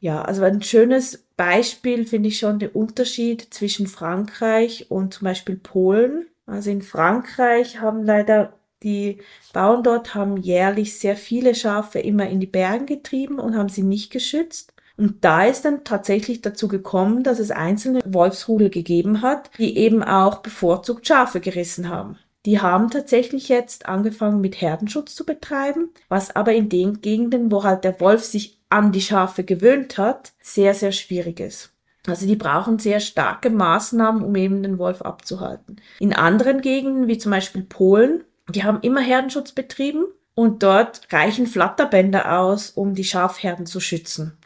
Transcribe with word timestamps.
Ja, 0.00 0.22
also 0.22 0.42
ein 0.42 0.62
schönes 0.62 1.24
Beispiel 1.36 2.06
finde 2.06 2.28
ich 2.28 2.38
schon 2.38 2.58
der 2.58 2.76
Unterschied 2.76 3.48
zwischen 3.50 3.86
Frankreich 3.86 4.90
und 4.90 5.14
zum 5.14 5.24
Beispiel 5.24 5.56
Polen. 5.56 6.26
Also 6.46 6.70
in 6.70 6.82
Frankreich 6.82 7.80
haben 7.80 8.04
leider 8.04 8.54
die 8.82 9.18
Bauern 9.52 9.82
dort 9.82 10.14
haben 10.14 10.36
jährlich 10.36 10.98
sehr 10.98 11.16
viele 11.16 11.54
Schafe 11.54 11.98
immer 11.98 12.28
in 12.28 12.38
die 12.38 12.46
Berge 12.46 12.84
getrieben 12.84 13.40
und 13.40 13.56
haben 13.56 13.68
sie 13.68 13.82
nicht 13.82 14.12
geschützt. 14.12 14.72
Und 14.96 15.24
da 15.24 15.44
ist 15.44 15.64
dann 15.64 15.84
tatsächlich 15.84 16.42
dazu 16.42 16.68
gekommen, 16.68 17.22
dass 17.22 17.38
es 17.38 17.50
einzelne 17.50 18.00
Wolfsrudel 18.04 18.70
gegeben 18.70 19.22
hat, 19.22 19.50
die 19.58 19.76
eben 19.78 20.02
auch 20.02 20.38
bevorzugt 20.38 21.06
Schafe 21.06 21.40
gerissen 21.40 21.88
haben. 21.88 22.18
Die 22.46 22.60
haben 22.60 22.90
tatsächlich 22.90 23.48
jetzt 23.48 23.86
angefangen 23.86 24.40
mit 24.40 24.60
Herdenschutz 24.60 25.14
zu 25.14 25.24
betreiben, 25.24 25.90
was 26.08 26.34
aber 26.34 26.52
in 26.54 26.68
den 26.68 27.00
Gegenden, 27.00 27.52
wo 27.52 27.62
halt 27.62 27.84
der 27.84 28.00
Wolf 28.00 28.24
sich 28.24 28.57
an 28.68 28.92
die 28.92 29.00
Schafe 29.00 29.44
gewöhnt 29.44 29.98
hat, 29.98 30.32
sehr, 30.40 30.74
sehr 30.74 30.92
schwierig 30.92 31.40
ist. 31.40 31.72
Also 32.06 32.26
die 32.26 32.36
brauchen 32.36 32.78
sehr 32.78 33.00
starke 33.00 33.50
Maßnahmen, 33.50 34.22
um 34.22 34.34
eben 34.34 34.62
den 34.62 34.78
Wolf 34.78 35.02
abzuhalten. 35.02 35.80
In 35.98 36.14
anderen 36.14 36.60
Gegenden, 36.60 37.06
wie 37.06 37.18
zum 37.18 37.32
Beispiel 37.32 37.62
Polen, 37.62 38.24
die 38.48 38.64
haben 38.64 38.80
immer 38.80 39.00
Herdenschutz 39.00 39.52
betrieben 39.52 40.04
und 40.34 40.62
dort 40.62 41.02
reichen 41.12 41.46
Flatterbänder 41.46 42.38
aus, 42.38 42.70
um 42.70 42.94
die 42.94 43.04
Schafherden 43.04 43.66
zu 43.66 43.80
schützen. 43.80 44.38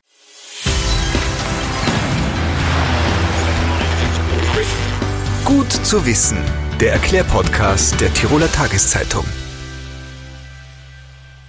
Gut 5.44 5.70
zu 5.70 6.06
wissen, 6.06 6.38
der 6.80 6.92
Erklärpodcast 6.92 8.00
der 8.00 8.12
Tiroler 8.14 8.50
Tageszeitung. 8.50 9.24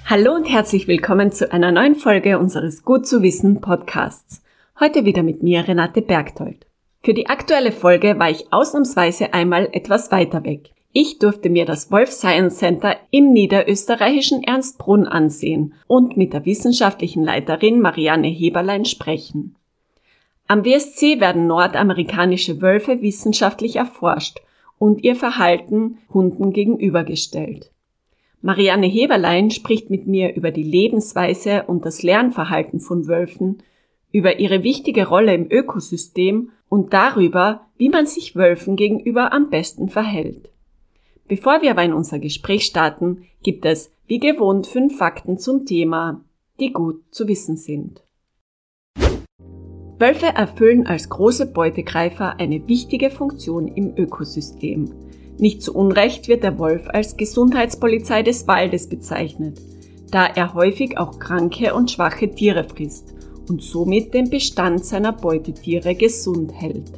Hallo 0.05 0.35
und 0.35 0.43
herzlich 0.43 0.89
willkommen 0.89 1.31
zu 1.31 1.53
einer 1.53 1.71
neuen 1.71 1.95
Folge 1.95 2.38
unseres 2.38 2.84
Gut 2.84 3.07
zu 3.07 3.23
wissen 3.23 3.61
Podcasts. 3.61 4.44
Heute 4.77 5.05
wieder 5.05 5.23
mit 5.23 5.44
mir 5.44 5.66
Renate 5.66 6.02
Bergtold. 6.02 6.67
Für 7.02 7.13
die 7.13 7.27
aktuelle 7.27 7.71
Folge 7.71 8.19
war 8.19 8.30
ich 8.30 8.52
ausnahmsweise 8.52 9.33
einmal 9.33 9.69
etwas 9.72 10.11
weiter 10.11 10.44
weg. 10.44 10.72
Ich 10.92 11.19
durfte 11.19 11.50
mir 11.50 11.66
das 11.66 11.89
Wolf 11.89 12.11
Science 12.11 12.58
Center 12.58 12.97
im 13.11 13.31
niederösterreichischen 13.31 14.44
Ernstbrunn 14.44 15.08
ansehen 15.08 15.73
und 15.88 16.17
mit 16.17 16.33
der 16.33 16.45
wissenschaftlichen 16.45 17.23
Leiterin 17.23 17.80
Marianne 17.80 18.27
Heberlein 18.27 18.83
sprechen. 18.83 19.55
Am 20.47 20.66
WSC 20.66 21.22
werden 21.22 21.47
nordamerikanische 21.47 22.61
Wölfe 22.61 23.02
wissenschaftlich 23.02 23.77
erforscht 23.77 24.42
und 24.77 25.02
ihr 25.02 25.16
Verhalten 25.16 25.99
Hunden 26.14 26.52
gegenübergestellt. 26.52 27.72
Marianne 28.45 28.88
Heberlein 28.88 29.52
spricht 29.52 29.89
mit 29.89 30.05
mir 30.05 30.36
über 30.36 30.52
die 30.52 30.63
Lebensweise 30.63 31.63
und 31.66 31.86
das 31.86 32.03
Lernverhalten 32.03 32.81
von 32.81 33.08
Wölfen, 33.08 33.63
über 34.11 34.38
ihre 34.38 34.63
wichtige 34.63 35.08
Rolle 35.08 35.33
im 35.33 35.49
Ökosystem 35.49 36.52
und 36.67 36.91
darüber, 36.91 37.61
wie 37.77 37.88
man 37.88 38.05
sich 38.05 38.36
Wölfen 38.36 38.75
gegenüber 38.75 39.31
am 39.31 39.49
besten 39.49 39.88
verhält. 39.88 40.49
Bevor 41.30 41.61
wir 41.61 41.71
aber 41.71 41.86
in 41.86 41.94
unser 41.94 42.19
Gespräch 42.19 42.66
starten, 42.66 43.23
gibt 43.44 43.64
es, 43.64 43.94
wie 44.08 44.19
gewohnt, 44.19 44.67
fünf 44.67 44.97
Fakten 44.97 45.38
zum 45.38 45.66
Thema, 45.66 46.19
die 46.59 46.73
gut 46.73 47.02
zu 47.11 47.30
wissen 47.30 47.55
sind. 47.55 48.03
Wölfe 49.99 50.25
erfüllen 50.25 50.86
als 50.86 51.08
große 51.08 51.45
Beutegreifer 51.53 52.41
eine 52.41 52.67
wichtige 52.67 53.09
Funktion 53.09 53.69
im 53.69 53.95
Ökosystem. 53.95 54.91
Nicht 55.38 55.62
zu 55.62 55.73
Unrecht 55.73 56.28
wird 56.28 56.44
der 56.44 56.59
Wolf 56.59 56.88
als 56.88 57.17
Gesundheitspolizei 57.17 58.23
des 58.23 58.48
Waldes 58.48 58.88
bezeichnet, 58.88 59.59
da 60.12 60.26
er 60.26 60.53
häufig 60.53 60.98
auch 60.98 61.20
kranke 61.20 61.73
und 61.73 61.92
schwache 61.92 62.30
Tiere 62.30 62.64
frisst 62.64 63.14
und 63.50 63.61
somit 63.61 64.14
den 64.14 64.30
Bestand 64.30 64.86
seiner 64.86 65.11
Beutetiere 65.11 65.95
gesund 65.95 66.54
hält. 66.54 66.92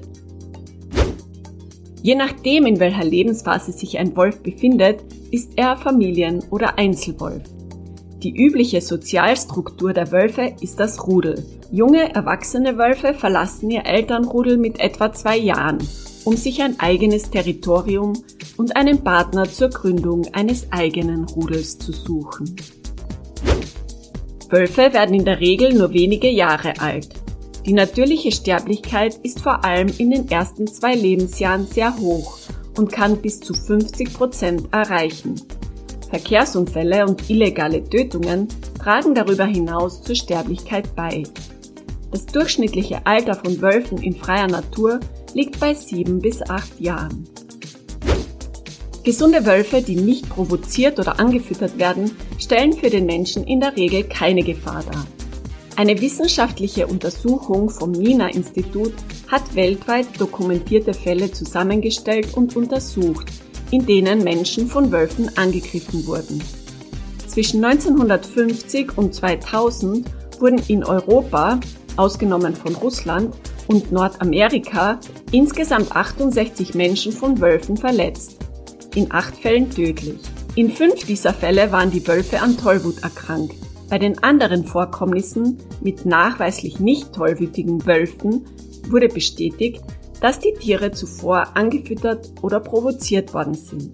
Je 2.04 2.16
nachdem, 2.16 2.68
in 2.68 2.80
welcher 2.80 3.04
Lebensphase 3.04 3.72
sich 3.72 3.98
ein 3.98 4.16
Wolf 4.16 4.44
befindet, 4.44 5.04
ist 5.32 5.54
er 5.56 5.76
Familien- 5.76 6.44
oder 6.52 6.78
Einzelwolf. 6.78 7.42
Die 8.22 8.36
übliche 8.36 8.82
Sozialstruktur 8.82 9.92
der 9.92 10.12
Wölfe 10.12 10.54
ist 10.62 10.80
das 10.80 11.08
Rudel. 11.08 11.44
Junge, 11.72 12.14
erwachsene 12.14 12.78
Wölfe 12.78 13.14
verlassen 13.14 13.72
ihr 13.72 13.86
Elternrudel 13.86 14.58
mit 14.58 14.80
etwa 14.80 15.14
zwei 15.14 15.38
Jahren, 15.38 15.80
um 16.26 16.36
sich 16.36 16.62
ein 16.62 16.80
eigenes 16.80 17.30
Territorium 17.30 18.14
und 18.58 18.76
einen 18.76 19.04
Partner 19.04 19.50
zur 19.50 19.70
Gründung 19.70 20.28
eines 20.34 20.72
eigenen 20.72 21.26
Rudels 21.26 21.78
zu 21.78 21.92
suchen. 21.92 22.56
Wölfe 24.50 24.94
werden 24.94 25.16
in 25.16 25.26
der 25.26 25.40
Regel 25.40 25.74
nur 25.74 25.94
wenige 25.94 26.30
Jahre 26.30 26.80
alt. 26.80 27.10
Die 27.66 27.74
natürliche 27.74 28.32
Sterblichkeit 28.32 29.16
ist 29.24 29.40
vor 29.40 29.64
allem 29.64 29.88
in 29.98 30.12
den 30.12 30.30
ersten 30.30 30.68
zwei 30.68 30.94
Lebensjahren 30.94 31.66
sehr 31.66 31.98
hoch 31.98 32.38
und 32.78 32.92
kann 32.92 33.18
bis 33.18 33.40
zu 33.40 33.54
50 33.54 34.14
Prozent 34.14 34.68
erreichen. 34.72 35.42
Verkehrsunfälle 36.10 37.06
und 37.06 37.28
illegale 37.30 37.84
Tötungen 37.84 38.48
tragen 38.80 39.16
darüber 39.16 39.46
hinaus 39.46 40.04
zur 40.04 40.16
Sterblichkeit 40.16 40.96
bei. 40.96 41.24
Das 42.12 42.26
durchschnittliche 42.28 43.06
Alter 43.06 43.34
von 43.34 43.60
Wölfen 43.62 43.98
in 43.98 44.16
freier 44.16 44.48
Natur 44.48 45.00
liegt 45.36 45.60
bei 45.60 45.74
sieben 45.74 46.20
bis 46.20 46.42
acht 46.42 46.80
Jahren. 46.80 47.28
Gesunde 49.04 49.46
Wölfe, 49.46 49.84
die 49.84 49.98
nicht 49.98 50.28
provoziert 50.30 50.98
oder 50.98 51.20
angefüttert 51.20 51.78
werden, 51.78 52.10
stellen 52.40 52.74
für 52.74 52.90
den 52.90 53.06
Menschen 53.06 53.44
in 53.44 53.60
der 53.60 53.76
Regel 53.78 54.06
keine 54.06 54.42
Gefahr 54.42 54.84
dar. 54.92 55.06
Eine 55.76 56.00
wissenschaftliche 56.00 56.88
Untersuchung 56.88 57.70
vom 57.70 57.92
Nina-Institut 57.92 58.94
hat 59.28 59.56
weltweit 59.56 60.08
dokumentierte 60.18 60.94
Fälle 60.94 61.32
zusammengestellt 61.32 62.34
und 62.36 62.56
untersucht, 62.56 63.28
in 63.72 63.86
denen 63.86 64.24
Menschen 64.24 64.68
von 64.68 64.92
Wölfen 64.92 65.30
angegriffen 65.38 66.08
wurden. 66.08 66.42
Zwischen 67.28 67.64
1950 67.64 68.98
und 68.98 69.14
2000 69.14 70.10
wurden 70.40 70.62
in 70.70 70.86
Europa, 70.86 71.60
ausgenommen 71.98 72.56
von 72.56 72.74
Russland, 72.76 73.36
und 73.68 73.92
Nordamerika 73.92 75.00
insgesamt 75.32 75.96
68 75.96 76.76
Menschen 76.76 77.12
von 77.12 77.40
Wölfen 77.40 77.78
verletzt, 77.78 78.38
in 78.96 79.12
acht 79.12 79.36
Fällen 79.36 79.70
tödlich. 79.70 80.20
In 80.56 80.72
fünf 80.72 81.06
dieser 81.06 81.34
Fälle 81.34 81.72
waren 81.72 81.92
die 81.92 82.08
Wölfe 82.08 82.42
an 82.42 82.58
Tollwut 82.58 83.04
erkrankt. 83.04 83.56
Bei 83.90 84.00
den 84.00 84.24
anderen 84.24 84.66
Vorkommnissen 84.66 85.58
mit 85.82 86.06
nachweislich 86.06 86.80
nicht 86.80 87.14
tollwütigen 87.14 87.86
Wölfen 87.86 88.46
wurde 88.90 89.10
bestätigt, 89.10 89.84
dass 90.22 90.40
die 90.40 90.54
Tiere 90.54 90.92
zuvor 90.92 91.56
angefüttert 91.56 92.32
oder 92.42 92.60
provoziert 92.60 93.34
worden 93.34 93.54
sind. 93.54 93.92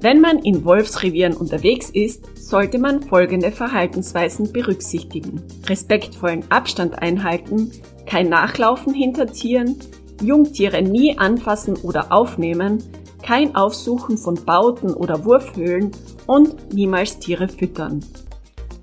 Wenn 0.00 0.20
man 0.20 0.38
in 0.40 0.64
Wolfsrevieren 0.64 1.34
unterwegs 1.34 1.90
ist, 1.90 2.24
sollte 2.36 2.78
man 2.78 3.02
folgende 3.02 3.50
Verhaltensweisen 3.50 4.52
berücksichtigen. 4.52 5.42
Respektvollen 5.66 6.44
Abstand 6.50 6.98
einhalten, 7.00 7.72
kein 8.06 8.28
Nachlaufen 8.28 8.94
hinter 8.94 9.26
Tieren, 9.26 9.76
Jungtiere 10.22 10.82
nie 10.82 11.18
anfassen 11.18 11.76
oder 11.76 12.12
aufnehmen, 12.12 12.82
kein 13.22 13.54
Aufsuchen 13.56 14.18
von 14.18 14.44
Bauten 14.44 14.92
oder 14.92 15.24
Wurfhöhlen 15.24 15.90
und 16.26 16.72
niemals 16.72 17.18
Tiere 17.18 17.48
füttern. 17.48 18.04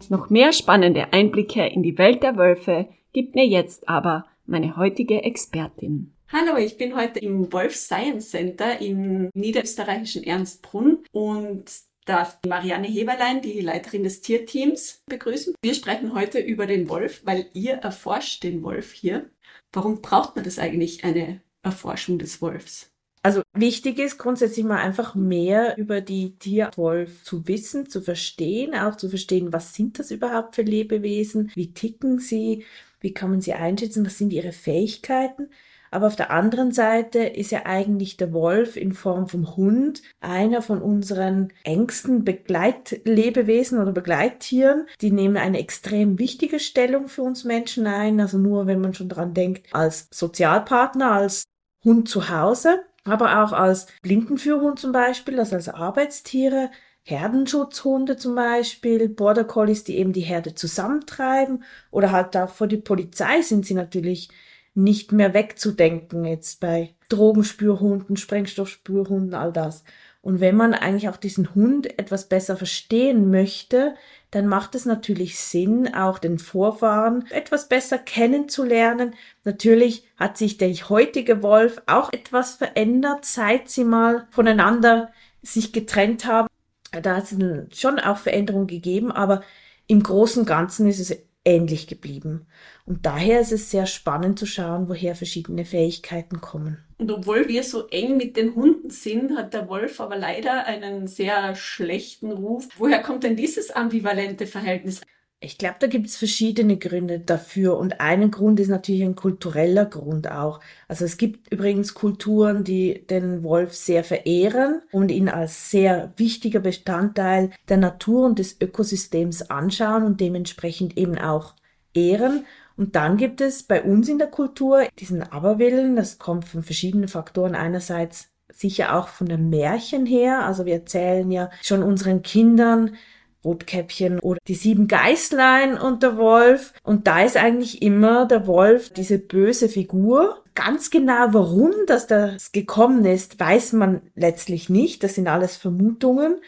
Noch 0.10 0.30
mehr 0.30 0.52
spannende 0.52 1.14
Einblicke 1.14 1.66
in 1.66 1.84
die 1.84 1.98
Welt 1.98 2.24
der 2.24 2.36
Wölfe 2.36 2.90
gibt 3.14 3.36
mir 3.36 3.46
jetzt 3.46 3.88
aber 3.88 4.26
meine 4.46 4.76
heutige 4.76 5.24
Expertin. 5.24 6.14
Hallo, 6.34 6.58
ich 6.58 6.78
bin 6.78 6.96
heute 6.96 7.20
im 7.20 7.52
Wolf 7.52 7.76
Science 7.76 8.32
Center 8.32 8.80
im 8.82 9.30
niederösterreichischen 9.34 10.24
Ernstbrunn 10.24 11.00
und 11.12 11.66
darf 12.06 12.40
Marianne 12.48 12.88
Heberlein, 12.88 13.42
die 13.42 13.62
Leiterin 13.62 14.04
des 14.04 14.22
Tierteams, 14.22 15.04
begrüßen. 15.08 15.54
Wir 15.62 15.74
sprechen 15.74 16.14
heute 16.14 16.40
über 16.40 16.66
den 16.66 16.90
Wolf, 16.90 17.22
weil 17.26 17.50
ihr 17.54 17.74
erforscht 17.74 18.44
den 18.44 18.64
Wolf 18.64 18.92
hier. 18.92 19.30
Warum 19.72 20.02
braucht 20.02 20.36
man 20.36 20.46
das 20.46 20.60
eigentlich, 20.60 21.04
eine 21.04 21.42
Erforschung 21.64 22.20
des 22.20 22.42
Wolfs? 22.42 22.92
Also 23.24 23.44
wichtig 23.54 24.00
ist 24.00 24.18
grundsätzlich 24.18 24.66
mal 24.66 24.80
einfach 24.80 25.14
mehr 25.14 25.78
über 25.78 26.02
die 26.02 26.38
Tierwolf 26.40 27.24
zu 27.24 27.48
wissen, 27.48 27.88
zu 27.88 28.02
verstehen, 28.02 28.74
auch 28.74 28.98
zu 28.98 29.10
verstehen, 29.10 29.54
was 29.54 29.76
sind 29.76 30.00
das 30.00 30.10
überhaupt 30.10 30.56
für 30.56 30.64
Lebewesen, 30.64 31.52
wie 31.54 31.72
ticken 31.72 32.18
sie, 32.18 32.66
wie 33.00 33.14
kann 33.14 33.30
man 33.30 33.42
sie 33.42 33.54
einschätzen, 33.54 34.06
was 34.06 34.18
sind 34.18 34.34
ihre 34.34 34.52
Fähigkeiten. 34.52 35.50
Aber 35.92 36.08
auf 36.08 36.16
der 36.16 36.32
anderen 36.32 36.72
Seite 36.72 37.20
ist 37.20 37.52
ja 37.52 37.66
eigentlich 37.66 38.18
der 38.18 38.34
Wolf 38.34 38.78
in 38.78 38.94
Form 38.94 39.28
vom 39.28 39.56
Hund 39.56 40.02
einer 40.22 40.62
von 40.62 40.82
unseren 40.82 41.54
engsten 41.64 42.24
Begleitlebewesen 42.24 43.80
oder 43.80 43.92
Begleittieren. 43.92 44.88
Die 45.02 45.12
nehmen 45.12 45.38
eine 45.38 45.60
extrem 45.60 46.18
wichtige 46.18 46.60
Stellung 46.60 47.10
für 47.10 47.22
uns 47.22 47.44
Menschen 47.44 47.86
ein. 47.88 48.20
Also 48.20 48.38
nur 48.38 48.68
wenn 48.68 48.82
man 48.82 48.94
schon 48.94 49.10
dran 49.10 49.34
denkt, 49.34 49.68
als 49.74 50.08
Sozialpartner, 50.12 51.12
als 51.12 51.44
Hund 51.84 52.08
zu 52.08 52.30
Hause 52.30 52.80
aber 53.04 53.44
auch 53.44 53.52
als 53.52 53.88
Blindenführhund 54.02 54.80
zum 54.80 54.92
Beispiel, 54.92 55.40
also 55.40 55.56
als 55.56 55.70
Arbeitstiere, 55.70 56.70
Herdenschutzhunde 57.04 58.16
zum 58.18 58.36
Beispiel, 58.36 59.10
Border 59.10 59.44
Collies, 59.44 59.84
die 59.84 59.98
eben 59.98 60.14
die 60.14 60.22
Herde 60.22 60.54
zusammentreiben 60.54 61.64
oder 61.90 62.12
halt 62.12 62.38
auch 62.38 62.50
vor 62.50 62.68
die 62.68 62.78
Polizei 62.78 63.42
sind 63.42 63.66
sie 63.66 63.74
natürlich 63.74 64.30
nicht 64.74 65.12
mehr 65.12 65.34
wegzudenken 65.34 66.26
jetzt 66.26 66.60
bei 66.60 66.96
Drogenspürhunden, 67.10 68.16
Sprengstoffspürhunden, 68.18 69.34
all 69.34 69.52
das. 69.52 69.84
Und 70.22 70.40
wenn 70.40 70.56
man 70.56 70.74
eigentlich 70.74 71.10
auch 71.10 71.18
diesen 71.18 71.56
Hund 71.56 71.98
etwas 72.00 72.30
besser 72.30 72.56
verstehen 72.56 73.32
möchte, 73.32 73.96
dann 74.30 74.48
macht 74.48 74.76
es 74.76 74.86
natürlich 74.86 75.40
Sinn, 75.40 75.94
auch 75.94 76.20
den 76.20 76.38
Vorfahren 76.38 77.26
etwas 77.32 77.68
besser 77.68 77.98
kennenzulernen. 77.98 79.16
Natürlich 79.44 80.08
hat 80.18 80.38
sich 80.38 80.58
der 80.58 80.72
heutige 80.74 81.42
Wolf 81.42 81.82
auch 81.88 82.14
etwas 82.14 82.54
verändert, 82.56 83.26
seit 83.26 83.70
sie 83.70 83.84
mal 83.84 84.28
voneinander 84.30 85.12
sich 85.42 85.74
getrennt 85.74 86.26
haben. 86.26 86.48
Da 86.92 87.18
hat 87.18 87.32
es 87.32 87.80
schon 87.80 88.00
auch 88.00 88.18
Veränderungen 88.18 88.68
gegeben, 88.68 89.12
aber 89.12 89.42
im 89.88 90.04
Großen 90.04 90.42
und 90.42 90.46
Ganzen 90.46 90.88
ist 90.88 91.00
es 91.00 91.18
ähnlich 91.44 91.88
geblieben. 91.88 92.48
Und 92.86 93.06
daher 93.06 93.42
ist 93.42 93.52
es 93.52 93.72
sehr 93.72 93.86
spannend 93.86 94.38
zu 94.38 94.46
schauen, 94.46 94.90
woher 94.90 95.16
verschiedene 95.16 95.66
Fähigkeiten 95.66 96.42
kommen. 96.42 96.84
Und 96.98 97.12
obwohl 97.12 97.48
wir 97.48 97.64
so 97.64 97.88
eng 97.88 98.18
mit 98.18 98.38
den 98.38 98.54
Hunden 98.56 98.92
sind, 98.92 99.36
hat 99.36 99.54
der 99.54 99.68
Wolf 99.68 100.00
aber 100.00 100.18
leider 100.18 100.66
einen 100.66 101.08
sehr 101.08 101.56
schlechten 101.56 102.32
Ruf. 102.32 102.68
Woher 102.78 103.02
kommt 103.02 103.24
denn 103.24 103.36
dieses 103.36 103.72
ambivalente 103.72 104.46
Verhältnis? 104.46 105.02
Ich 105.44 105.58
glaube, 105.58 105.78
da 105.80 105.88
gibt 105.88 106.06
es 106.06 106.18
verschiedene 106.18 106.78
Gründe 106.78 107.20
dafür 107.20 107.76
und 107.78 108.00
ein 108.00 108.30
Grund 108.30 108.60
ist 108.60 108.68
natürlich 108.68 109.02
ein 109.02 109.16
kultureller 109.16 109.86
Grund 109.86 110.30
auch. 110.30 110.60
Also 110.88 111.04
es 111.04 111.18
gibt 111.18 111.52
übrigens 111.52 111.96
Kulturen, 111.96 112.64
die 112.64 113.08
den 113.08 113.42
Wolf 113.42 113.74
sehr 113.74 114.04
verehren 114.04 114.84
und 114.92 115.10
ihn 115.10 115.30
als 115.30 115.72
sehr 115.72 116.14
wichtiger 116.16 116.60
Bestandteil 116.60 117.50
der 117.70 117.78
Natur 117.78 118.28
und 118.28 118.38
des 118.38 118.62
Ökosystems 118.62 119.50
anschauen 119.50 120.04
und 120.04 120.22
dementsprechend 120.22 120.96
eben 120.96 121.18
auch 121.18 121.56
ehren. 121.96 122.46
Und 122.78 122.96
dann 122.96 123.18
gibt 123.18 123.42
es 123.42 123.64
bei 123.64 123.82
uns 123.82 124.10
in 124.10 124.20
der 124.20 124.30
Kultur 124.30 124.88
diesen 125.00 125.24
Aberwillen, 125.24 125.96
das 125.96 126.20
kommt 126.20 126.46
von 126.46 126.62
verschiedenen 126.62 127.08
Faktoren. 127.08 127.56
Einerseits 127.56 128.30
sicher 128.54 128.96
auch 128.96 129.08
von 129.08 129.26
den 129.26 129.50
Märchen 129.50 130.06
her. 130.06 130.46
Also 130.46 130.68
wir 130.68 130.76
erzählen 130.76 131.32
ja 131.32 131.50
schon 131.64 131.82
unseren 131.82 132.22
Kindern 132.22 132.96
Rotkäppchen 133.44 134.20
oder 134.20 134.40
die 134.48 134.56
sieben 134.56 134.88
Geißlein 134.88 135.78
und 135.78 136.04
der 136.04 136.18
Wolf. 136.18 136.74
Und 136.84 137.08
da 137.08 137.24
ist 137.24 137.38
eigentlich 137.38 137.82
immer 137.82 138.26
der 138.26 138.48
Wolf 138.48 138.92
diese 138.92 139.18
böse 139.18 139.70
Figur. 139.70 140.44
Ganz 140.54 140.90
genau, 140.90 141.28
warum 141.32 141.72
das 141.88 142.08
das 142.08 142.52
gekommen 142.52 143.06
ist, 143.06 143.40
weiß 143.40 143.74
man 143.74 144.02
letztlich 144.16 144.70
nicht. 144.70 145.04
Das 145.04 145.16
sind 145.16 145.28
alles 145.28 145.58
Vermutungen. 145.58 146.42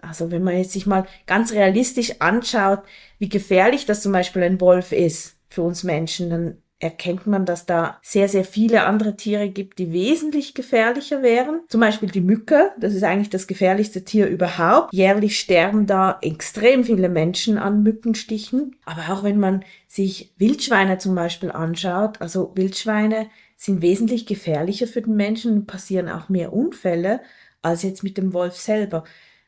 Also 0.00 0.30
wenn 0.30 0.44
man 0.44 0.56
jetzt 0.56 0.72
sich 0.72 0.86
mal 0.86 1.06
ganz 1.26 1.52
realistisch 1.52 2.20
anschaut, 2.20 2.82
wie 3.18 3.28
gefährlich 3.28 3.86
das 3.86 4.02
zum 4.02 4.12
Beispiel 4.12 4.42
ein 4.42 4.60
Wolf 4.60 4.92
ist 4.92 5.36
für 5.48 5.62
uns 5.62 5.82
Menschen, 5.82 6.30
dann 6.30 6.62
erkennt 6.80 7.26
man, 7.26 7.44
dass 7.44 7.66
da 7.66 7.98
sehr, 8.02 8.28
sehr 8.28 8.44
viele 8.44 8.84
andere 8.84 9.16
Tiere 9.16 9.48
gibt, 9.48 9.78
die 9.78 9.92
wesentlich 9.92 10.54
gefährlicher 10.54 11.22
wären. 11.22 11.60
Zum 11.68 11.80
Beispiel 11.80 12.08
die 12.08 12.20
Mücke, 12.20 12.72
das 12.78 12.94
ist 12.94 13.02
eigentlich 13.02 13.30
das 13.30 13.46
gefährlichste 13.46 14.04
Tier 14.04 14.28
überhaupt. 14.28 14.92
Jährlich 14.92 15.40
sterben 15.40 15.86
da 15.86 16.18
extrem 16.22 16.84
viele 16.84 17.08
Menschen 17.08 17.58
an 17.58 17.82
Mückenstichen. 17.82 18.76
Aber 18.84 19.12
auch 19.12 19.24
wenn 19.24 19.40
man 19.40 19.64
sich 19.88 20.32
Wildschweine 20.38 20.98
zum 20.98 21.14
Beispiel 21.14 21.50
anschaut, 21.50 22.20
also 22.20 22.52
Wildschweine 22.54 23.28
sind 23.56 23.82
wesentlich 23.82 24.26
gefährlicher 24.26 24.86
für 24.86 25.02
den 25.02 25.16
Menschen 25.16 25.52
und 25.54 25.66
passieren 25.66 26.08
auch 26.08 26.28
mehr 26.28 26.52
Unfälle 26.52 27.20
als 27.60 27.82
jetzt 27.82 28.04
mit 28.04 28.16
dem 28.16 28.32
Wolf 28.32 28.56
selber. 28.56 29.02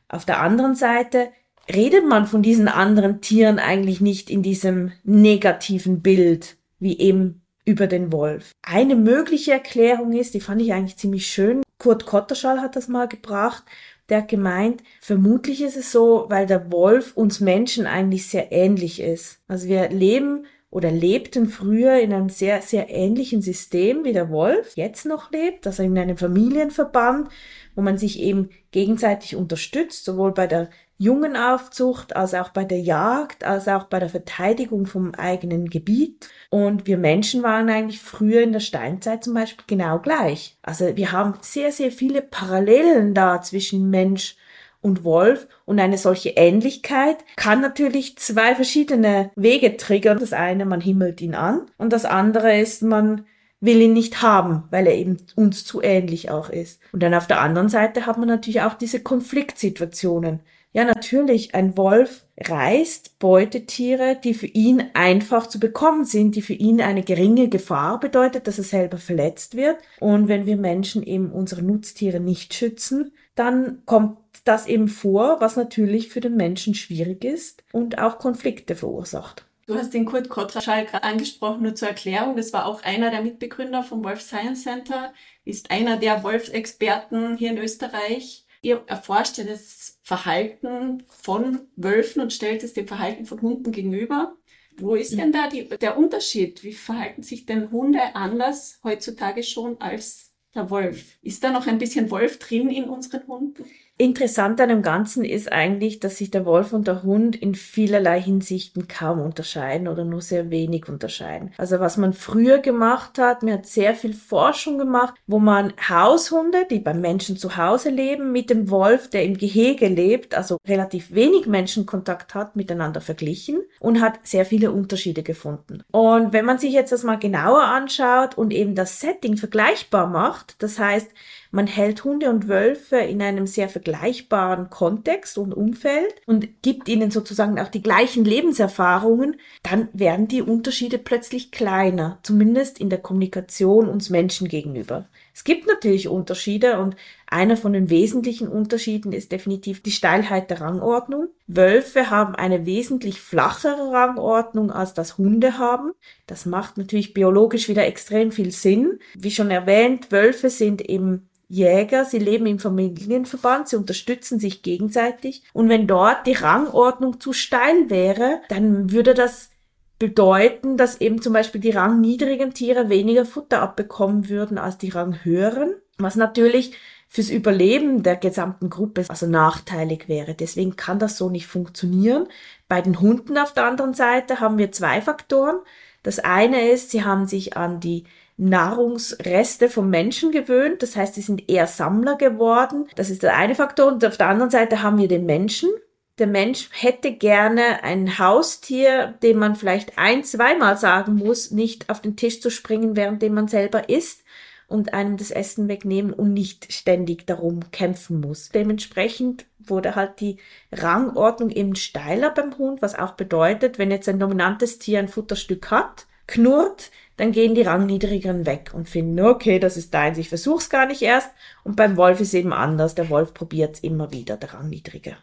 Auf 0.09 0.25
der 0.25 0.41
anderen 0.41 0.75
Seite 0.75 1.29
redet 1.73 2.05
man 2.05 2.27
von 2.27 2.41
diesen 2.41 2.67
anderen 2.67 3.21
Tieren 3.21 3.57
eigentlich 3.57 4.01
nicht 4.01 4.29
in 4.29 4.43
diesem 4.43 4.91
negativen 5.05 6.01
Bild 6.01 6.57
wie 6.81 6.99
eben 6.99 7.45
über 7.63 7.87
den 7.87 8.11
Wolf. 8.11 8.51
Eine 8.63 8.95
mögliche 8.95 9.53
Erklärung 9.53 10.11
ist, 10.13 10.33
die 10.33 10.41
fand 10.41 10.61
ich 10.61 10.73
eigentlich 10.73 10.97
ziemlich 10.97 11.27
schön. 11.27 11.61
Kurt 11.77 12.05
Kotterschall 12.05 12.59
hat 12.59 12.75
das 12.75 12.89
mal 12.89 13.07
gebracht. 13.07 13.63
Der 14.09 14.19
hat 14.19 14.27
gemeint, 14.27 14.83
vermutlich 14.99 15.61
ist 15.61 15.77
es 15.77 15.91
so, 15.91 16.25
weil 16.27 16.45
der 16.45 16.71
Wolf 16.71 17.15
uns 17.15 17.39
Menschen 17.39 17.85
eigentlich 17.85 18.27
sehr 18.27 18.51
ähnlich 18.51 18.99
ist. 18.99 19.39
Also 19.47 19.69
wir 19.69 19.89
leben 19.89 20.45
oder 20.69 20.89
lebten 20.89 21.47
früher 21.47 21.99
in 21.99 22.13
einem 22.13 22.29
sehr, 22.29 22.61
sehr 22.61 22.89
ähnlichen 22.89 23.41
System, 23.41 24.03
wie 24.03 24.13
der 24.13 24.29
Wolf 24.29 24.75
jetzt 24.75 25.05
noch 25.05 25.31
lebt, 25.31 25.67
also 25.67 25.83
in 25.83 25.97
einem 25.97 26.17
Familienverband, 26.17 27.29
wo 27.75 27.81
man 27.81 27.97
sich 27.97 28.19
eben 28.19 28.49
gegenseitig 28.71 29.35
unterstützt, 29.35 30.05
sowohl 30.05 30.31
bei 30.33 30.47
der 30.47 30.69
Jungenaufzucht, 31.01 32.15
als 32.15 32.35
auch 32.35 32.49
bei 32.49 32.63
der 32.63 32.79
Jagd, 32.79 33.43
als 33.43 33.67
auch 33.67 33.85
bei 33.85 33.99
der 33.99 34.09
Verteidigung 34.09 34.85
vom 34.85 35.15
eigenen 35.15 35.67
Gebiet. 35.67 36.29
Und 36.51 36.85
wir 36.85 36.99
Menschen 36.99 37.41
waren 37.41 37.71
eigentlich 37.71 37.99
früher 37.99 38.43
in 38.43 38.53
der 38.53 38.59
Steinzeit 38.59 39.23
zum 39.23 39.33
Beispiel 39.33 39.65
genau 39.65 39.97
gleich. 39.97 40.59
Also 40.61 40.95
wir 40.95 41.11
haben 41.11 41.33
sehr, 41.41 41.71
sehr 41.71 41.91
viele 41.91 42.21
Parallelen 42.21 43.15
da 43.15 43.41
zwischen 43.41 43.89
Mensch 43.89 44.35
und 44.79 45.03
Wolf 45.03 45.47
und 45.65 45.79
eine 45.79 45.97
solche 45.97 46.29
Ähnlichkeit 46.31 47.17
kann 47.35 47.61
natürlich 47.61 48.19
zwei 48.19 48.53
verschiedene 48.53 49.31
Wege 49.35 49.77
triggern. 49.77 50.19
Das 50.19 50.33
eine, 50.33 50.65
man 50.65 50.81
himmelt 50.81 51.19
ihn 51.19 51.33
an 51.33 51.65
und 51.79 51.93
das 51.93 52.05
andere 52.05 52.59
ist, 52.59 52.83
man 52.83 53.25
will 53.59 53.81
ihn 53.81 53.93
nicht 53.93 54.21
haben, 54.21 54.65
weil 54.69 54.85
er 54.85 54.95
eben 54.95 55.17
uns 55.35 55.65
zu 55.65 55.81
ähnlich 55.81 56.29
auch 56.29 56.49
ist. 56.49 56.79
Und 56.91 57.01
dann 57.01 57.15
auf 57.15 57.25
der 57.25 57.41
anderen 57.41 57.69
Seite 57.69 58.05
hat 58.05 58.19
man 58.19 58.27
natürlich 58.27 58.61
auch 58.61 58.75
diese 58.75 59.01
Konfliktsituationen. 59.01 60.41
Ja, 60.73 60.85
natürlich, 60.85 61.53
ein 61.53 61.75
Wolf 61.75 62.25
reißt 62.39 63.19
Beutetiere, 63.19 64.17
die 64.23 64.33
für 64.33 64.47
ihn 64.47 64.83
einfach 64.93 65.47
zu 65.47 65.59
bekommen 65.59 66.05
sind, 66.05 66.35
die 66.35 66.41
für 66.41 66.53
ihn 66.53 66.79
eine 66.79 67.03
geringe 67.03 67.49
Gefahr 67.49 67.99
bedeutet, 67.99 68.47
dass 68.47 68.57
er 68.57 68.63
selber 68.63 68.97
verletzt 68.97 69.55
wird. 69.55 69.77
Und 69.99 70.29
wenn 70.29 70.45
wir 70.45 70.55
Menschen 70.55 71.03
eben 71.03 71.29
unsere 71.31 71.61
Nutztiere 71.61 72.21
nicht 72.21 72.53
schützen, 72.53 73.11
dann 73.35 73.83
kommt 73.85 74.17
das 74.45 74.65
eben 74.65 74.87
vor, 74.87 75.41
was 75.41 75.57
natürlich 75.57 76.07
für 76.07 76.21
den 76.21 76.37
Menschen 76.37 76.73
schwierig 76.73 77.25
ist 77.25 77.63
und 77.73 77.99
auch 77.99 78.17
Konflikte 78.17 78.75
verursacht. 78.75 79.45
Du 79.67 79.75
hast 79.75 79.93
den 79.93 80.05
Kurt 80.05 80.29
Kotterschall 80.29 80.85
gerade 80.85 81.03
angesprochen, 81.03 81.63
nur 81.63 81.75
zur 81.75 81.89
Erklärung. 81.89 82.35
Das 82.35 82.53
war 82.53 82.65
auch 82.65 82.83
einer 82.83 83.11
der 83.11 83.21
Mitbegründer 83.21 83.83
vom 83.83 84.03
Wolf 84.03 84.21
Science 84.21 84.63
Center, 84.63 85.13
ist 85.43 85.69
einer 85.69 85.97
der 85.97 86.23
Wolfsexperten 86.23 87.35
hier 87.35 87.51
in 87.51 87.57
Österreich. 87.57 88.45
Ihr 88.61 88.83
erforscht 88.87 89.37
ja 89.37 89.43
das 89.43 89.99
Verhalten 90.03 91.03
von 91.07 91.67
Wölfen 91.75 92.21
und 92.21 92.31
stellt 92.31 92.63
es 92.63 92.73
dem 92.73 92.87
Verhalten 92.87 93.25
von 93.25 93.41
Hunden 93.41 93.71
gegenüber. 93.71 94.37
Wo 94.77 94.95
ist 94.95 95.17
denn 95.17 95.31
da 95.31 95.47
die, 95.49 95.67
der 95.67 95.97
Unterschied? 95.97 96.63
Wie 96.63 96.73
verhalten 96.73 97.23
sich 97.23 97.45
denn 97.45 97.71
Hunde 97.71 98.15
anders 98.15 98.79
heutzutage 98.83 99.43
schon 99.43 99.79
als 99.81 100.33
der 100.53 100.69
Wolf? 100.69 101.17
Ist 101.21 101.43
da 101.43 101.51
noch 101.51 101.67
ein 101.67 101.77
bisschen 101.77 102.11
Wolf 102.11 102.39
drin 102.39 102.69
in 102.69 102.85
unseren 102.85 103.27
Hunden? 103.27 103.65
Interessant 103.97 104.59
an 104.59 104.69
dem 104.69 104.81
Ganzen 104.81 105.23
ist 105.23 105.51
eigentlich, 105.51 105.99
dass 105.99 106.17
sich 106.17 106.31
der 106.31 106.43
Wolf 106.43 106.73
und 106.73 106.87
der 106.87 107.03
Hund 107.03 107.35
in 107.35 107.53
vielerlei 107.53 108.19
Hinsichten 108.19 108.87
kaum 108.87 109.21
unterscheiden 109.21 109.87
oder 109.87 110.05
nur 110.05 110.21
sehr 110.21 110.49
wenig 110.49 110.89
unterscheiden. 110.89 111.53
Also 111.59 111.79
was 111.79 111.97
man 111.97 112.13
früher 112.13 112.57
gemacht 112.57 113.19
hat, 113.19 113.43
man 113.43 113.53
hat 113.53 113.67
sehr 113.67 113.93
viel 113.93 114.13
Forschung 114.15 114.79
gemacht, 114.79 115.13
wo 115.27 115.37
man 115.37 115.73
Haushunde, 115.87 116.65
die 116.67 116.79
beim 116.79 116.99
Menschen 116.99 117.37
zu 117.37 117.57
Hause 117.57 117.91
leben, 117.91 118.31
mit 118.31 118.49
dem 118.49 118.71
Wolf, 118.71 119.07
der 119.09 119.23
im 119.23 119.37
Gehege 119.37 119.87
lebt, 119.87 120.33
also 120.33 120.57
relativ 120.67 121.13
wenig 121.13 121.45
Menschenkontakt 121.45 122.33
hat, 122.33 122.55
miteinander 122.55 123.01
verglichen 123.01 123.61
und 123.79 124.01
hat 124.01 124.19
sehr 124.23 124.47
viele 124.47 124.71
Unterschiede 124.71 125.21
gefunden. 125.21 125.83
Und 125.91 126.33
wenn 126.33 126.45
man 126.45 126.57
sich 126.57 126.73
jetzt 126.73 126.91
das 126.91 127.03
mal 127.03 127.19
genauer 127.19 127.65
anschaut 127.65 128.35
und 128.35 128.51
eben 128.51 128.73
das 128.73 128.99
Setting 128.99 129.37
vergleichbar 129.37 130.07
macht, 130.07 130.55
das 130.63 130.79
heißt, 130.79 131.11
man 131.51 131.67
hält 131.67 132.03
Hunde 132.03 132.29
und 132.29 132.47
Wölfe 132.47 132.97
in 132.97 133.21
einem 133.21 133.45
sehr 133.45 133.69
vergleichbaren 133.69 134.69
Kontext 134.69 135.37
und 135.37 135.53
Umfeld 135.53 136.15
und 136.25 136.61
gibt 136.61 136.87
ihnen 136.87 137.11
sozusagen 137.11 137.59
auch 137.59 137.67
die 137.67 137.83
gleichen 137.83 138.23
Lebenserfahrungen, 138.23 139.35
dann 139.61 139.89
werden 139.93 140.27
die 140.27 140.41
Unterschiede 140.41 140.97
plötzlich 140.97 141.51
kleiner, 141.51 142.19
zumindest 142.23 142.79
in 142.79 142.89
der 142.89 142.99
Kommunikation 142.99 143.89
uns 143.89 144.09
Menschen 144.09 144.47
gegenüber. 144.47 145.07
Es 145.33 145.43
gibt 145.43 145.67
natürlich 145.67 146.07
Unterschiede 146.07 146.79
und 146.79 146.95
einer 147.31 147.55
von 147.55 147.71
den 147.71 147.89
wesentlichen 147.89 148.49
Unterschieden 148.49 149.13
ist 149.13 149.31
definitiv 149.31 149.81
die 149.81 149.91
Steilheit 149.91 150.49
der 150.49 150.59
Rangordnung. 150.61 151.29
Wölfe 151.47 152.09
haben 152.09 152.35
eine 152.35 152.65
wesentlich 152.65 153.21
flachere 153.21 153.91
Rangordnung, 153.91 154.69
als 154.69 154.93
das 154.93 155.17
Hunde 155.17 155.57
haben. 155.57 155.93
Das 156.27 156.45
macht 156.45 156.77
natürlich 156.77 157.13
biologisch 157.13 157.69
wieder 157.69 157.85
extrem 157.85 158.31
viel 158.31 158.51
Sinn. 158.51 158.99
Wie 159.13 159.31
schon 159.31 159.49
erwähnt, 159.49 160.11
Wölfe 160.11 160.49
sind 160.49 160.81
eben 160.81 161.29
Jäger, 161.47 162.05
sie 162.05 162.19
leben 162.19 162.45
im 162.45 162.59
Familienverband, 162.59 163.69
sie 163.69 163.75
unterstützen 163.75 164.39
sich 164.39 164.61
gegenseitig. 164.61 165.43
Und 165.53 165.69
wenn 165.69 165.87
dort 165.87 166.27
die 166.27 166.33
Rangordnung 166.33 167.19
zu 167.19 167.33
steil 167.33 167.89
wäre, 167.89 168.41
dann 168.49 168.91
würde 168.91 169.13
das 169.13 169.51
bedeuten, 169.99 170.77
dass 170.77 170.99
eben 170.99 171.21
zum 171.21 171.31
Beispiel 171.31 171.61
die 171.61 171.71
rangniedrigen 171.71 172.53
Tiere 172.53 172.89
weniger 172.89 173.23
Futter 173.25 173.61
abbekommen 173.61 174.29
würden 174.29 174.57
als 174.57 174.77
die 174.77 174.89
ranghöheren, 174.89 175.75
was 175.97 176.15
natürlich 176.15 176.73
fürs 177.13 177.29
Überleben 177.29 178.03
der 178.03 178.15
gesamten 178.15 178.69
Gruppe 178.69 179.03
also 179.09 179.27
nachteilig 179.27 180.07
wäre. 180.07 180.33
Deswegen 180.33 180.77
kann 180.77 180.97
das 180.97 181.17
so 181.17 181.29
nicht 181.29 181.45
funktionieren. 181.45 182.29
Bei 182.69 182.79
den 182.79 183.01
Hunden 183.01 183.37
auf 183.37 183.53
der 183.53 183.65
anderen 183.65 183.93
Seite 183.93 184.39
haben 184.39 184.57
wir 184.57 184.71
zwei 184.71 185.01
Faktoren. 185.01 185.57
Das 186.03 186.19
eine 186.19 186.69
ist, 186.69 186.89
sie 186.89 187.03
haben 187.03 187.27
sich 187.27 187.57
an 187.57 187.81
die 187.81 188.05
Nahrungsreste 188.37 189.67
vom 189.67 189.89
Menschen 189.89 190.31
gewöhnt. 190.31 190.81
Das 190.81 190.95
heißt, 190.95 191.15
sie 191.15 191.21
sind 191.21 191.49
eher 191.49 191.67
Sammler 191.67 192.15
geworden. 192.15 192.87
Das 192.95 193.09
ist 193.09 193.23
der 193.23 193.35
eine 193.35 193.55
Faktor. 193.55 193.87
Und 193.87 194.05
auf 194.05 194.15
der 194.15 194.29
anderen 194.29 194.49
Seite 194.49 194.81
haben 194.81 194.97
wir 194.97 195.09
den 195.09 195.25
Menschen. 195.25 195.69
Der 196.17 196.27
Mensch 196.27 196.69
hätte 196.71 197.11
gerne 197.11 197.83
ein 197.83 198.19
Haustier, 198.19 199.15
dem 199.21 199.37
man 199.37 199.57
vielleicht 199.57 199.97
ein, 199.97 200.23
zweimal 200.23 200.77
sagen 200.77 201.15
muss, 201.15 201.51
nicht 201.51 201.89
auf 201.89 201.99
den 201.99 202.15
Tisch 202.15 202.39
zu 202.39 202.49
springen, 202.49 202.95
währenddem 202.95 203.33
man 203.33 203.49
selber 203.49 203.89
isst 203.89 204.23
und 204.71 204.93
einem 204.93 205.17
das 205.17 205.31
Essen 205.31 205.67
wegnehmen 205.67 206.13
und 206.13 206.33
nicht 206.33 206.71
ständig 206.71 207.27
darum 207.27 207.71
kämpfen 207.71 208.21
muss. 208.21 208.49
Dementsprechend 208.49 209.45
wurde 209.59 209.95
halt 209.95 210.19
die 210.19 210.37
Rangordnung 210.71 211.49
eben 211.49 211.75
steiler 211.75 212.31
beim 212.31 212.57
Hund, 212.57 212.81
was 212.81 212.95
auch 212.95 213.11
bedeutet, 213.11 213.77
wenn 213.77 213.91
jetzt 213.91 214.09
ein 214.09 214.19
dominantes 214.19 214.79
Tier 214.79 214.99
ein 214.99 215.07
Futterstück 215.07 215.69
hat, 215.69 216.07
knurrt, 216.27 216.91
dann 217.17 217.31
gehen 217.31 217.53
die 217.53 217.61
Rangniedrigeren 217.61 218.45
weg 218.45 218.71
und 218.73 218.89
finden, 218.89 219.19
okay, 219.19 219.59
das 219.59 219.77
ist 219.77 219.93
deins, 219.93 220.17
ich 220.17 220.29
versuch's 220.29 220.69
gar 220.69 220.87
nicht 220.87 221.01
erst. 221.01 221.29
Und 221.63 221.75
beim 221.75 221.97
Wolf 221.97 222.19
ist 222.19 222.33
eben 222.33 222.53
anders. 222.53 222.95
Der 222.95 223.09
Wolf 223.09 223.33
probiert's 223.33 223.81
immer 223.81 224.11
wieder, 224.11 224.37
der 224.37 224.53
Rangniedrige. 224.53 225.17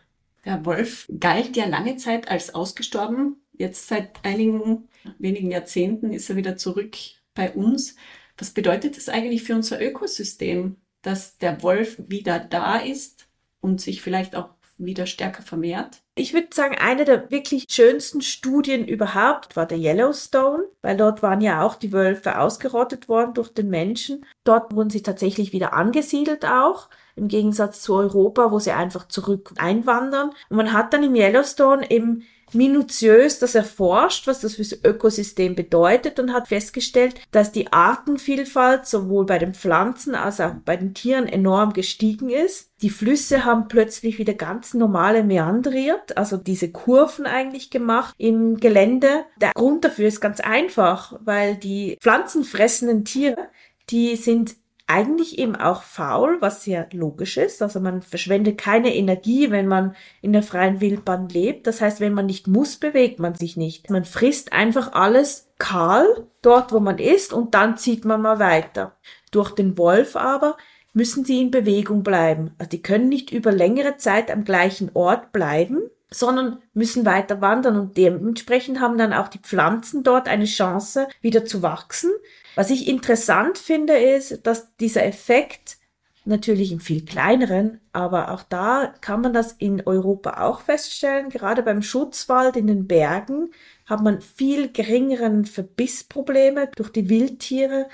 Der 0.45 0.65
Wolf 0.65 1.09
galt 1.19 1.57
ja 1.57 1.67
lange 1.67 1.97
Zeit 1.97 2.31
als 2.31 2.55
ausgestorben. 2.55 3.37
Jetzt 3.53 3.89
seit 3.89 4.11
einigen 4.23 4.89
wenigen 5.19 5.51
Jahrzehnten 5.51 6.13
ist 6.13 6.31
er 6.31 6.37
wieder 6.37 6.57
zurück 6.57 6.97
bei 7.35 7.51
uns. 7.51 7.97
Was 8.39 8.51
bedeutet 8.51 8.97
das 8.97 9.09
eigentlich 9.09 9.43
für 9.43 9.55
unser 9.55 9.81
Ökosystem, 9.81 10.77
dass 11.03 11.39
der 11.39 11.63
Wolf 11.63 12.01
wieder 12.07 12.39
da 12.39 12.77
ist 12.79 13.29
und 13.61 13.81
sich 13.81 14.01
vielleicht 14.01 14.37
auch 14.37 14.51
wieder 14.79 15.07
stärker 15.07 15.43
vermehrt? 15.43 16.03
Ich 16.15 16.35
würde 16.35 16.49
sagen, 16.53 16.77
eine 16.79 17.05
der 17.05 17.31
wirklich 17.31 17.67
schönsten 17.69 18.23
Studien 18.23 18.87
überhaupt 18.87 19.57
war 19.57 19.67
der 19.67 19.79
Yellowstone, 19.79 20.65
weil 20.83 20.97
dort 20.97 21.23
waren 21.23 21.41
ja 21.41 21.63
auch 21.63 21.75
die 21.75 21.93
Wölfe 21.93 22.39
ausgerottet 22.39 23.09
worden 23.09 23.35
durch 23.35 23.49
den 23.49 23.71
Menschen. 23.71 24.25
Dort 24.45 24.75
wurden 24.75 24.91
sie 24.91 25.03
tatsächlich 25.03 25.53
wieder 25.53 25.73
angesiedelt 25.75 26.45
auch, 26.45 26.89
im 27.17 27.29
Gegensatz 27.29 27.83
zu 27.83 27.95
Europa, 27.95 28.53
wo 28.53 28.61
sie 28.61 28.71
einfach 28.71 29.09
zurück 29.09 29.53
einwandern. 29.59 30.31
Und 30.49 30.57
man 30.57 30.73
hat 30.73 30.93
dann 30.93 31.03
im 31.03 31.15
Yellowstone 31.15 31.91
eben 31.91 32.25
minutiös 32.55 33.39
das 33.39 33.55
erforscht, 33.55 34.27
was 34.27 34.41
das 34.41 34.57
fürs 34.57 34.73
Ökosystem 34.85 35.55
bedeutet 35.55 36.19
und 36.19 36.33
hat 36.33 36.49
festgestellt, 36.49 37.21
dass 37.31 37.53
die 37.53 37.73
Artenvielfalt 37.73 38.87
sowohl 38.87 39.27
bei 39.27 39.39
den 39.39 39.55
Pflanzen 39.55 40.15
als 40.15 40.41
auch 40.41 40.55
bei 40.65 40.77
den 40.77 40.95
Tieren 40.95 41.27
enorm 41.27 41.73
gestiegen 41.73 42.31
ist. 42.31 42.71
Die 42.83 42.91
Flüsse 42.91 43.45
haben 43.45 43.69
plötzlich 43.69 44.19
wieder 44.19 44.35
ganz 44.35 44.75
normale 44.75 45.25
meandriert, 45.25 46.17
also 46.17 46.37
diese 46.37 46.71
Kurven 46.71 47.27
eigentlich 47.27 47.71
gemacht 47.71 48.15
im 48.19 48.59
Gelände. 48.59 49.25
Der 49.41 49.53
Grund 49.55 49.85
dafür 49.85 50.07
ist 50.07 50.21
ganz 50.21 50.41
einfach, 50.41 51.19
weil 51.25 51.57
die 51.57 51.97
pflanzenfressenden 52.01 53.05
Tiere, 53.05 53.49
die 53.91 54.17
sind 54.17 54.55
eigentlich 54.89 55.39
eben 55.39 55.55
auch 55.55 55.83
faul, 55.83 56.39
was 56.41 56.65
sehr 56.65 56.89
logisch 56.93 57.37
ist. 57.37 57.61
Also 57.63 57.79
man 57.79 58.01
verschwendet 58.01 58.57
keine 58.59 58.95
Energie, 58.95 59.51
wenn 59.51 59.69
man 59.69 59.95
in 60.23 60.33
der 60.33 60.43
freien 60.43 60.81
Wildbahn 60.81 61.29
lebt. 61.29 61.67
Das 61.67 61.83
heißt, 61.83 62.01
wenn 62.01 62.15
man 62.15 62.27
nicht 62.27 62.49
muss, 62.49 62.79
bewegt 62.79 63.21
man 63.21 63.35
sich 63.35 63.59
nicht. 63.59 63.91
Man 63.91 64.07
frisst 64.07 64.53
einfach 64.55 64.95
alles 64.95 65.51
kahl 65.59 66.27
dort, 66.41 66.73
wo 66.73 66.81
man 66.81 66.99
ist 66.99 67.35
und 67.35 67.55
dann 67.55 67.77
zieht 67.77 68.07
man 68.07 68.23
mal 68.23 68.39
weiter. 68.39 68.97
Durch 69.31 69.51
den 69.55 69.77
Wolf 69.77 70.17
aber 70.17 70.57
müssen 70.95 71.25
sie 71.25 71.43
in 71.43 71.51
Bewegung 71.51 72.03
bleiben. 72.03 72.55
Also 72.57 72.71
die 72.71 72.83
können 72.83 73.11
nicht 73.11 73.31
über 73.31 73.53
längere 73.53 73.99
Zeit 73.99 74.31
am 74.31 74.45
gleichen 74.45 74.91
Ort 74.95 75.33
bleiben, 75.33 75.83
sondern 76.11 76.63
müssen 76.73 77.05
weiter 77.05 77.43
wandern 77.43 77.79
und 77.79 77.97
dementsprechend 77.99 78.81
haben 78.81 78.97
dann 78.97 79.13
auch 79.13 79.29
die 79.29 79.39
Pflanzen 79.39 80.03
dort 80.03 80.29
eine 80.29 80.47
Chance, 80.47 81.09
wieder 81.21 81.45
zu 81.45 81.63
wachsen. 81.63 82.11
Was 82.59 82.71
ich 82.71 82.89
interessant 82.89 83.57
finde, 83.57 83.97
ist, 83.97 84.45
dass 84.45 84.75
dieser 84.79 85.05
Effekt 85.05 85.79
natürlich 86.25 86.73
im 86.73 86.81
viel 86.81 87.05
kleineren, 87.05 87.81
aber 87.93 88.33
auch 88.33 88.43
da 88.43 88.93
kann 89.01 89.21
man 89.21 89.33
das 89.33 89.53
in 89.53 89.87
Europa 89.87 90.43
auch 90.43 90.63
feststellen. 90.63 91.29
Gerade 91.29 91.63
beim 91.63 91.83
Schutzwald 91.83 92.57
in 92.57 92.67
den 92.67 92.89
Bergen 92.89 93.53
hat 93.87 94.03
man 94.03 94.21
viel 94.21 94.73
geringeren 94.73 95.45
Verbissprobleme 95.45 96.69
durch 96.75 96.91
die 96.91 97.09
Wildtiere, 97.09 97.89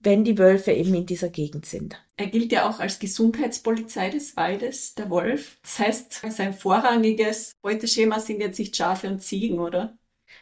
wenn 0.00 0.24
die 0.24 0.36
Wölfe 0.36 0.72
eben 0.72 0.94
in 0.94 1.06
dieser 1.06 1.28
Gegend 1.28 1.64
sind. 1.66 2.04
Er 2.16 2.26
gilt 2.26 2.50
ja 2.50 2.68
auch 2.68 2.80
als 2.80 2.98
Gesundheitspolizei 2.98 4.10
des 4.10 4.36
Waldes, 4.36 4.96
der 4.96 5.10
Wolf. 5.10 5.60
Das 5.62 5.78
heißt, 5.78 6.22
sein 6.30 6.54
vorrangiges 6.54 7.52
Beuteschema 7.62 8.18
sind 8.18 8.40
jetzt 8.40 8.58
nicht 8.58 8.74
Schafe 8.74 9.06
und 9.06 9.22
Ziegen, 9.22 9.60
oder? 9.60 9.96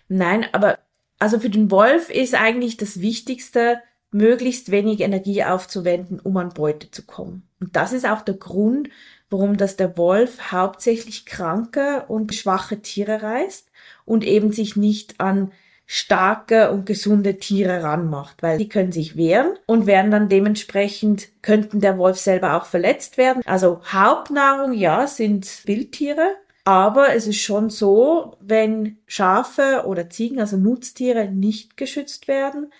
Nein, 0.08 0.46
aber 0.52 0.78
also 1.18 1.38
für 1.38 1.50
den 1.50 1.70
Wolf 1.70 2.10
ist 2.10 2.34
eigentlich 2.34 2.76
das 2.76 3.00
Wichtigste, 3.00 3.80
möglichst 4.10 4.70
wenig 4.70 5.00
Energie 5.00 5.44
aufzuwenden, 5.44 6.20
um 6.20 6.36
an 6.36 6.50
Beute 6.50 6.90
zu 6.90 7.04
kommen. 7.04 7.48
Und 7.60 7.76
das 7.76 7.92
ist 7.92 8.06
auch 8.06 8.22
der 8.22 8.36
Grund, 8.36 8.88
warum 9.30 9.56
das 9.56 9.76
der 9.76 9.96
Wolf 9.96 10.52
hauptsächlich 10.52 11.26
kranke 11.26 12.04
und 12.08 12.34
schwache 12.34 12.80
Tiere 12.80 13.22
reißt 13.22 13.70
und 14.04 14.24
eben 14.24 14.52
sich 14.52 14.76
nicht 14.76 15.20
an 15.20 15.52
starke 15.86 16.72
und 16.72 16.84
gesunde 16.84 17.38
Tiere 17.38 17.82
ranmacht, 17.82 18.42
weil 18.42 18.58
die 18.58 18.68
können 18.68 18.90
sich 18.90 19.16
wehren 19.16 19.56
und 19.66 19.86
werden 19.86 20.10
dann 20.10 20.28
dementsprechend, 20.28 21.28
könnten 21.42 21.80
der 21.80 21.96
Wolf 21.96 22.18
selber 22.18 22.56
auch 22.56 22.64
verletzt 22.64 23.18
werden. 23.18 23.42
Also 23.46 23.80
Hauptnahrung, 23.92 24.72
ja, 24.72 25.06
sind 25.06 25.66
Wildtiere, 25.66 26.34
aber 26.66 27.14
es 27.14 27.28
ist 27.28 27.40
schon 27.40 27.70
so, 27.70 28.36
wenn 28.40 28.98
Schafe 29.06 29.84
oder 29.86 30.10
Ziegen, 30.10 30.40
also 30.40 30.56
Nutztiere, 30.56 31.30
nicht 31.30 31.76
geschützt 31.76 32.26
werden, 32.26 32.72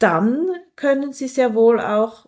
dann 0.00 0.48
können 0.74 1.12
sie 1.12 1.28
sehr 1.28 1.54
wohl 1.54 1.80
auch 1.80 2.26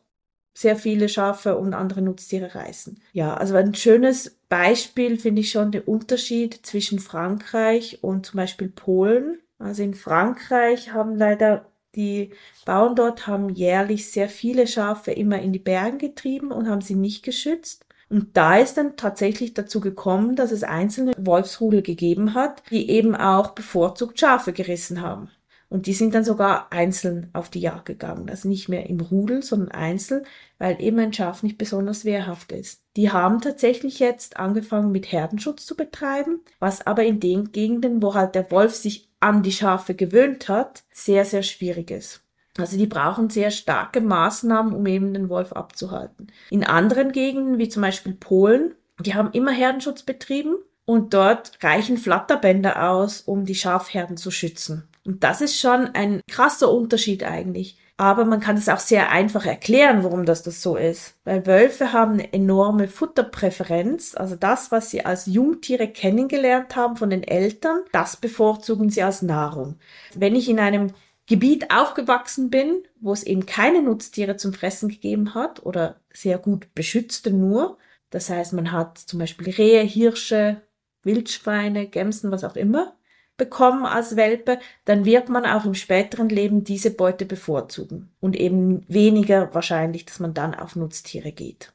sehr 0.55 0.77
viele 0.77 1.09
Schafe 1.09 1.59
und 1.59 1.75
andere 1.75 2.03
Nutztiere 2.03 2.55
reißen. 2.55 3.01
Ja, 3.13 3.35
also 3.35 3.57
ein 3.57 3.75
schönes 3.75 4.39
Beispiel 4.49 5.19
finde 5.19 5.41
ich 5.41 5.51
schon 5.51 5.73
den 5.73 5.83
Unterschied 5.83 6.65
zwischen 6.65 7.01
Frankreich 7.01 7.99
und 8.03 8.27
zum 8.27 8.37
Beispiel 8.37 8.69
Polen. 8.69 9.41
Also 9.59 9.83
in 9.83 9.95
Frankreich 9.95 10.93
haben 10.93 11.17
leider 11.17 11.67
die 11.97 12.31
Bauern 12.65 12.95
dort 12.95 13.27
haben 13.27 13.49
jährlich 13.49 14.09
sehr 14.09 14.29
viele 14.29 14.69
Schafe 14.69 15.11
immer 15.11 15.41
in 15.43 15.53
die 15.53 15.59
Berge 15.59 15.99
getrieben 15.99 16.53
und 16.53 16.69
haben 16.69 16.81
sie 16.81 16.95
nicht 16.95 17.25
geschützt. 17.25 17.87
Und 18.13 18.37
da 18.37 18.59
ist 18.59 18.77
dann 18.77 18.99
tatsächlich 18.99 19.55
dazu 19.55 19.81
gekommen, 19.81 20.37
dass 20.37 20.53
es 20.53 20.65
einzelne 20.65 21.13
Wolfsrudel 21.17 21.81
gegeben 21.81 22.35
hat, 22.35 22.63
die 22.69 22.91
eben 22.91 23.17
auch 23.17 23.53
bevorzugt 23.53 24.21
Schafe 24.21 24.53
gerissen 24.53 25.01
haben. 25.01 25.31
Und 25.71 25.87
die 25.87 25.95
sind 25.95 26.15
dann 26.15 26.23
sogar 26.23 26.71
einzeln 26.71 27.31
auf 27.33 27.49
die 27.49 27.61
Jagd 27.61 27.87
gegangen. 27.87 28.29
Also 28.29 28.51
nicht 28.51 28.69
mehr 28.69 28.91
im 28.91 29.01
Rudel, 29.01 29.43
sondern 29.43 29.71
einzeln, 29.71 30.27
weil 30.59 30.79
eben 30.83 30.99
ein 30.99 31.15
Schaf 31.15 31.43
nicht 31.43 31.57
besonders 31.57 32.05
wehrhaft 32.05 32.53
ist. 32.53 32.83
Die 32.97 33.11
haben 33.11 33.41
tatsächlich 33.41 33.99
jetzt 33.99 34.37
angefangen 34.37 34.93
mit 34.93 35.11
Herdenschutz 35.11 35.65
zu 35.65 35.75
betreiben, 35.75 36.41
was 36.59 36.87
aber 36.87 37.05
in 37.05 37.19
den 37.19 37.51
Gegenden, 37.51 38.03
wo 38.03 38.13
halt 38.13 38.35
der 38.35 38.51
Wolf 38.51 38.75
sich 38.75 39.09
an 39.21 39.43
die 39.43 39.53
Schafe 39.53 39.95
gewöhnt 39.95 40.51
hat, 40.51 40.85
sehr, 40.93 41.25
sehr 41.25 41.43
schwierig 41.43 41.91
ist. 41.91 42.22
Also 42.59 42.77
die 42.77 42.87
brauchen 42.87 43.31
sehr 43.31 43.51
starke 43.51 44.01
Maßnahmen, 44.01 44.75
um 44.75 44.87
eben 44.87 45.15
den 45.15 45.29
Wolf 45.29 45.53
abzuhalten. 45.53 46.29
In 46.51 46.65
anderen 46.65 47.13
Gegenden, 47.13 47.59
wie 47.59 47.69
zum 47.69 47.83
Beispiel 47.83 48.13
Polen, 48.13 48.75
die 49.01 49.15
haben 49.15 49.31
immer 49.33 49.53
Herdenschutz 49.53 50.03
betrieben 50.03 50.57
und 50.85 51.15
dort 51.15 51.53
reichen 51.63 51.97
Flatterbänder 51.97 52.91
aus, 52.91 53.23
um 53.23 53.45
die 53.45 53.55
Schafherden 53.55 54.17
zu 54.17 54.31
schützen. 54.31 54.89
Und 55.05 55.25
das 55.25 55.41
ist 55.41 55.59
schon 55.59 55.89
ein 55.95 56.21
krasser 56.29 56.71
Unterschied 56.71 57.25
eigentlich. 57.25 57.79
Aber 57.97 58.25
man 58.25 58.41
kann 58.41 58.57
es 58.57 58.69
auch 58.69 58.79
sehr 58.79 59.11
einfach 59.11 59.47
erklären, 59.47 60.03
warum 60.03 60.25
das, 60.25 60.43
das 60.43 60.63
so 60.63 60.77
ist. 60.77 61.15
Weil 61.25 61.47
Wölfe 61.47 61.93
haben 61.93 62.15
eine 62.15 62.33
enorme 62.33 62.89
Futterpräferenz. 62.89 64.17
Also 64.17 64.35
das, 64.35 64.73
was 64.73 64.91
sie 64.91 65.05
als 65.05 65.27
Jungtiere 65.27 65.89
kennengelernt 65.89 66.75
haben 66.75 66.97
von 66.97 67.11
den 67.11 67.23
Eltern, 67.23 67.83
das 67.93 68.17
bevorzugen 68.17 68.91
sie 68.91 69.03
als 69.03 69.23
Nahrung. 69.23 69.77
Wenn 70.15 70.35
ich 70.35 70.49
in 70.49 70.59
einem 70.59 70.93
Gebiet 71.27 71.71
aufgewachsen 71.71 72.51
bin, 72.51 72.83
wo 73.01 73.13
es 73.13 73.23
eben 73.23 73.47
keine 73.47 73.83
Nutztiere 73.83 74.37
zum 74.37 74.53
Fressen 74.53 74.89
gegeben 74.89 75.35
hat 75.35 75.65
oder 75.65 76.01
sehr 76.13 76.39
gut 76.39 76.75
beschützte 76.75 77.31
nur, 77.31 77.79
das 78.11 78.29
heißt, 78.29 78.53
man 78.53 78.73
hat 78.73 78.99
zum 78.99 79.19
Beispiel 79.19 79.51
Rehe, 79.51 79.83
Hirsche, 79.83 80.61
Wildschweine, 81.03 81.87
Gämsen, 81.87 82.31
was 82.31 82.45
auch 82.45 82.57
immer, 82.57 82.95
bekommen 83.39 83.87
als 83.87 84.17
Welpe, 84.17 84.59
dann 84.85 85.05
wird 85.05 85.29
man 85.29 85.47
auch 85.47 85.65
im 85.65 85.75
späteren 85.75 86.29
Leben 86.29 86.63
diese 86.63 86.91
Beute 86.91 87.25
bevorzugen 87.25 88.11
und 88.21 88.37
eben 88.37 88.85
weniger 88.87 89.55
wahrscheinlich, 89.55 90.05
dass 90.05 90.21
man 90.21 90.35
dann 90.35 90.55
auf 90.55 90.77
Nutztiere 90.77 91.33
geht. 91.33 91.73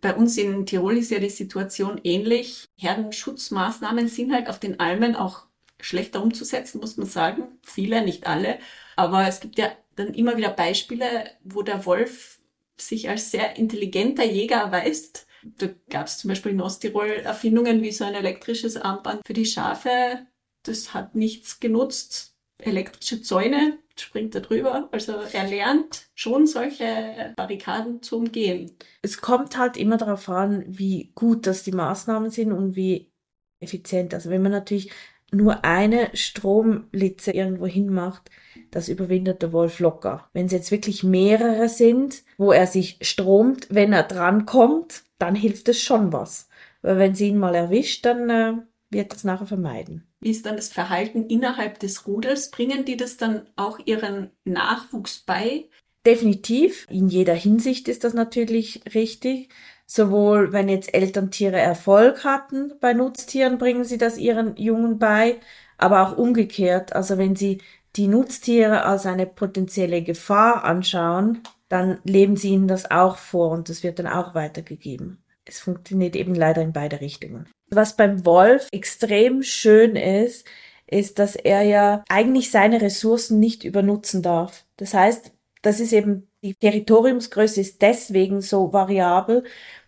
Bei 0.00 0.14
uns 0.14 0.36
in 0.36 0.66
Tirol 0.66 0.98
ist 0.98 1.10
ja 1.10 1.18
die 1.18 1.30
Situation 1.30 2.00
ähnlich. 2.04 2.68
Herdenschutzmaßnahmen 2.76 4.06
sind 4.06 4.32
halt 4.32 4.48
auf 4.48 4.60
den 4.60 4.78
Almen 4.78 5.16
auch 5.16 5.46
schlechter 5.82 6.22
umzusetzen, 6.22 6.80
muss 6.80 6.96
man 6.96 7.06
sagen. 7.06 7.58
Viele, 7.62 8.02
nicht 8.02 8.26
alle. 8.26 8.58
Aber 8.96 9.26
es 9.28 9.40
gibt 9.40 9.58
ja 9.58 9.70
dann 9.96 10.14
immer 10.14 10.36
wieder 10.36 10.50
Beispiele, 10.50 11.30
wo 11.44 11.62
der 11.62 11.84
Wolf 11.84 12.40
sich 12.78 13.08
als 13.08 13.30
sehr 13.30 13.56
intelligenter 13.56 14.24
Jäger 14.24 14.56
erweist. 14.56 15.26
Da 15.42 15.68
gab 15.90 16.06
es 16.06 16.18
zum 16.18 16.28
Beispiel 16.28 16.52
in 16.52 16.60
Osttirol 16.60 17.08
Erfindungen 17.08 17.82
wie 17.82 17.92
so 17.92 18.04
ein 18.04 18.14
elektrisches 18.14 18.76
Armband 18.76 19.20
für 19.26 19.32
die 19.32 19.46
Schafe. 19.46 20.26
Das 20.62 20.94
hat 20.94 21.14
nichts 21.14 21.60
genutzt. 21.60 22.36
Elektrische 22.58 23.22
Zäune 23.22 23.78
springt 23.98 24.34
da 24.34 24.40
drüber. 24.40 24.88
Also 24.92 25.14
er 25.32 25.48
lernt 25.48 26.06
schon 26.14 26.46
solche 26.46 27.34
Barrikaden 27.36 28.02
zu 28.02 28.18
umgehen. 28.18 28.70
Es 29.02 29.20
kommt 29.20 29.58
halt 29.58 29.76
immer 29.76 29.96
darauf 29.96 30.28
an, 30.28 30.64
wie 30.66 31.10
gut 31.14 31.46
das 31.46 31.64
die 31.64 31.72
Maßnahmen 31.72 32.30
sind 32.30 32.52
und 32.52 32.76
wie 32.76 33.10
effizient. 33.58 34.14
Also 34.14 34.30
wenn 34.30 34.42
man 34.42 34.52
natürlich 34.52 34.90
nur 35.32 35.64
eine 35.64 36.10
Stromlitze 36.14 37.32
irgendwo 37.32 37.66
hinmacht, 37.66 38.30
das 38.70 38.88
überwindet 38.88 39.42
der 39.42 39.52
Wolf 39.52 39.80
locker. 39.80 40.28
Wenn 40.32 40.46
es 40.46 40.52
jetzt 40.52 40.70
wirklich 40.70 41.02
mehrere 41.02 41.68
sind, 41.68 42.22
wo 42.38 42.52
er 42.52 42.66
sich 42.66 42.98
stromt, 43.00 43.66
wenn 43.70 43.92
er 43.92 44.02
drankommt, 44.02 45.02
dann 45.18 45.34
hilft 45.34 45.68
es 45.68 45.80
schon 45.80 46.12
was. 46.12 46.48
Weil 46.82 46.98
wenn 46.98 47.14
sie 47.14 47.28
ihn 47.28 47.38
mal 47.38 47.54
erwischt, 47.54 48.04
dann 48.04 48.30
äh, 48.30 48.54
wird 48.90 49.14
es 49.14 49.24
nachher 49.24 49.46
vermeiden. 49.46 50.06
Wie 50.20 50.30
ist 50.30 50.46
dann 50.46 50.56
das 50.56 50.68
Verhalten 50.68 51.26
innerhalb 51.26 51.78
des 51.80 52.06
Rudels? 52.06 52.50
Bringen 52.50 52.84
die 52.84 52.96
das 52.96 53.16
dann 53.16 53.46
auch 53.56 53.78
ihren 53.84 54.30
Nachwuchs 54.44 55.20
bei? 55.20 55.68
Definitiv. 56.04 56.86
In 56.90 57.08
jeder 57.08 57.34
Hinsicht 57.34 57.88
ist 57.88 58.04
das 58.04 58.14
natürlich 58.14 58.82
richtig. 58.94 59.50
Sowohl 59.94 60.54
wenn 60.54 60.70
jetzt 60.70 60.94
Elterntiere 60.94 61.60
Erfolg 61.60 62.24
hatten 62.24 62.72
bei 62.80 62.94
Nutztieren, 62.94 63.58
bringen 63.58 63.84
sie 63.84 63.98
das 63.98 64.16
ihren 64.16 64.56
Jungen 64.56 64.98
bei, 64.98 65.36
aber 65.76 66.00
auch 66.00 66.16
umgekehrt. 66.16 66.94
Also 66.94 67.18
wenn 67.18 67.36
sie 67.36 67.58
die 67.96 68.08
Nutztiere 68.08 68.86
als 68.86 69.04
eine 69.04 69.26
potenzielle 69.26 70.00
Gefahr 70.00 70.64
anschauen, 70.64 71.42
dann 71.68 71.98
leben 72.04 72.38
sie 72.38 72.52
ihnen 72.52 72.68
das 72.68 72.90
auch 72.90 73.18
vor 73.18 73.50
und 73.50 73.68
das 73.68 73.82
wird 73.82 73.98
dann 73.98 74.06
auch 74.06 74.34
weitergegeben. 74.34 75.18
Es 75.44 75.60
funktioniert 75.60 76.16
eben 76.16 76.34
leider 76.34 76.62
in 76.62 76.72
beide 76.72 77.02
Richtungen. 77.02 77.46
Was 77.68 77.94
beim 77.94 78.24
Wolf 78.24 78.68
extrem 78.72 79.42
schön 79.42 79.94
ist, 79.96 80.46
ist, 80.86 81.18
dass 81.18 81.36
er 81.36 81.64
ja 81.64 82.02
eigentlich 82.08 82.50
seine 82.50 82.80
Ressourcen 82.80 83.38
nicht 83.40 83.62
übernutzen 83.62 84.22
darf. 84.22 84.64
Das 84.78 84.94
heißt, 84.94 85.32
das 85.60 85.80
ist 85.80 85.92
eben, 85.92 86.28
die 86.42 86.54
Territoriumsgröße 86.54 87.60
ist 87.60 87.82
deswegen 87.82 88.40
so 88.40 88.72
variabel, 88.72 89.44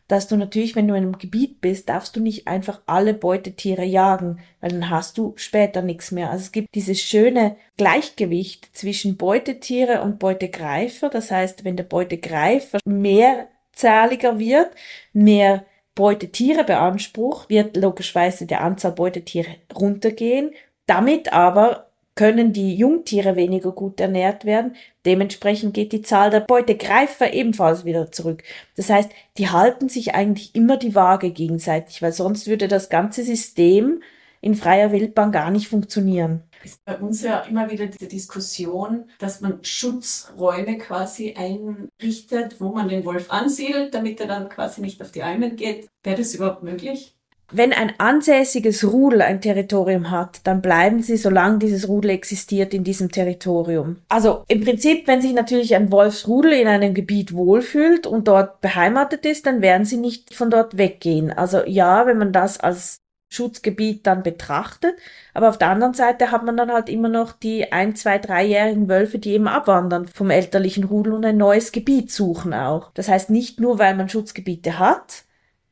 dass 0.09 0.29
du 0.29 0.37
natürlich, 0.37 0.77
wenn 0.77 0.87
du 0.87 0.95
in 0.95 1.05
einem 1.05 1.19
Gebiet 1.19 1.61
bist, 1.61 1.89
darfst 1.89 2.15
du 2.17 2.21
nicht 2.21 2.47
einfach 2.47 2.83
alle 2.87 3.15
Beutetiere 3.15 3.85
jagen, 3.85 4.41
weil 4.61 4.71
dann 4.71 4.91
hast 4.91 5.17
du 5.17 5.33
später 5.37 5.81
nichts 5.81 6.11
mehr. 6.11 6.31
Also 6.31 6.45
es 6.45 6.53
gibt 6.53 6.75
dieses 6.75 7.01
schöne 7.01 7.57
Gleichgewicht 7.77 8.77
zwischen 8.77 9.17
Beutetiere 9.17 10.03
und 10.03 10.19
Beutegreifer. 10.19 11.09
Das 11.09 11.31
heißt, 11.31 11.65
wenn 11.65 11.77
der 11.77 11.85
Beutegreifer 11.85 12.79
mehrzahliger 12.85 14.39
wird, 14.39 14.71
mehr 15.13 15.65
Beutetiere 15.95 16.65
beansprucht, 16.65 17.49
wird 17.49 17.77
logischerweise 17.77 18.47
der 18.47 18.63
Anzahl 18.63 18.93
Beutetiere 18.93 19.57
runtergehen. 19.75 20.53
Damit 20.87 21.33
aber 21.33 21.84
können 22.15 22.53
die 22.53 22.77
Jungtiere 22.77 23.37
weniger 23.37 23.73
gut 23.73 24.01
ernährt 24.01 24.45
werden. 24.45 24.77
Dementsprechend 25.05 25.75
geht 25.75 25.93
die 25.93 26.03
Zahl 26.03 26.31
der 26.31 26.41
Beutegreifer 26.41 27.33
ebenfalls 27.33 27.85
wieder 27.85 28.13
zurück. 28.13 28.43
Das 28.77 28.89
heißt, 28.91 29.11
die 29.39 29.51
halten 29.51 29.89
sich 29.89 30.15
eigentlich 30.15 30.55
immer 30.55 30.77
die 30.77 30.95
Waage 30.95 31.31
gegenseitig, 31.31 32.03
weil 32.03 32.13
sonst 32.13 32.47
würde 32.47 32.69
das 32.69 32.89
ganze 32.89 33.25
System 33.25 34.03
in 34.41 34.55
freier 34.55 34.93
Wildbahn 34.93 35.33
gar 35.33 35.51
nicht 35.51 35.69
funktionieren. 35.69 36.43
Ist 36.63 36.85
bei 36.85 36.97
uns 36.99 37.23
ja 37.23 37.41
immer 37.41 37.71
wieder 37.71 37.87
diese 37.87 38.09
Diskussion, 38.09 39.11
dass 39.19 39.41
man 39.41 39.65
Schutzräume 39.65 40.79
quasi 40.79 41.35
einrichtet, 41.35 42.61
wo 42.61 42.73
man 42.73 42.89
den 42.89 43.05
Wolf 43.05 43.31
ansiedelt, 43.31 43.95
damit 43.95 44.21
er 44.21 44.27
dann 44.27 44.49
quasi 44.49 44.81
nicht 44.83 45.01
auf 45.03 45.13
die 45.13 45.23
Almen 45.23 45.57
geht. 45.57 45.89
Wäre 46.03 46.17
das 46.19 46.35
überhaupt 46.35 46.63
möglich? 46.63 47.14
Wenn 47.51 47.73
ein 47.73 47.93
ansässiges 47.99 48.85
Rudel 48.85 49.23
ein 49.23 49.41
Territorium 49.41 50.11
hat, 50.11 50.41
dann 50.45 50.63
bleiben 50.63 51.03
sie, 51.03 51.17
solange 51.17 51.59
dieses 51.59 51.89
Rudel 51.89 52.11
existiert, 52.11 52.75
in 52.75 52.85
diesem 52.85 53.11
Territorium. 53.11 53.97
Also 54.09 54.45
im 54.49 54.65
Prinzip, 54.65 55.07
wenn 55.07 55.21
sich 55.21 55.33
natürlich 55.33 55.75
ein 55.75 55.93
Wolfsrudel 55.93 56.53
in 56.53 56.69
einem 56.69 56.95
Gebiet 56.95 57.35
wohlfühlt 57.35 58.07
und 58.07 58.29
dort 58.29 58.61
beheimatet 58.61 59.27
ist, 59.27 59.47
dann 59.47 59.63
werden 59.63 59.85
sie 59.85 59.99
nicht 59.99 60.35
von 60.35 60.51
dort 60.51 60.79
weggehen. 60.79 61.31
Also 61.31 61.63
ja, 61.67 62.07
wenn 62.07 62.19
man 62.19 62.33
das 62.33 62.59
als 62.61 62.99
Schutzgebiet 63.35 64.07
dann 64.07 64.23
betrachtet. 64.23 64.95
Aber 65.35 65.49
auf 65.49 65.59
der 65.59 65.69
anderen 65.69 65.95
Seite 65.95 66.31
hat 66.31 66.45
man 66.45 66.57
dann 66.57 66.73
halt 66.73 66.89
immer 66.89 67.09
noch 67.09 67.33
die 67.33 67.73
ein, 67.73 67.97
zwei, 67.97 68.19
dreijährigen 68.19 68.89
Wölfe, 68.89 69.19
die 69.19 69.33
eben 69.33 69.49
abwandern 69.49 70.07
vom 70.07 70.31
elterlichen 70.31 70.85
Rudel 70.85 71.13
und 71.13 71.25
ein 71.25 71.37
neues 71.37 71.73
Gebiet 71.73 72.11
suchen 72.11 72.55
auch. 72.55 72.91
Das 72.95 73.09
heißt 73.09 73.31
nicht 73.31 73.61
nur, 73.61 73.79
weil 73.79 73.97
man 73.97 74.09
Schutzgebiete 74.09 74.79
hat, 74.79 75.25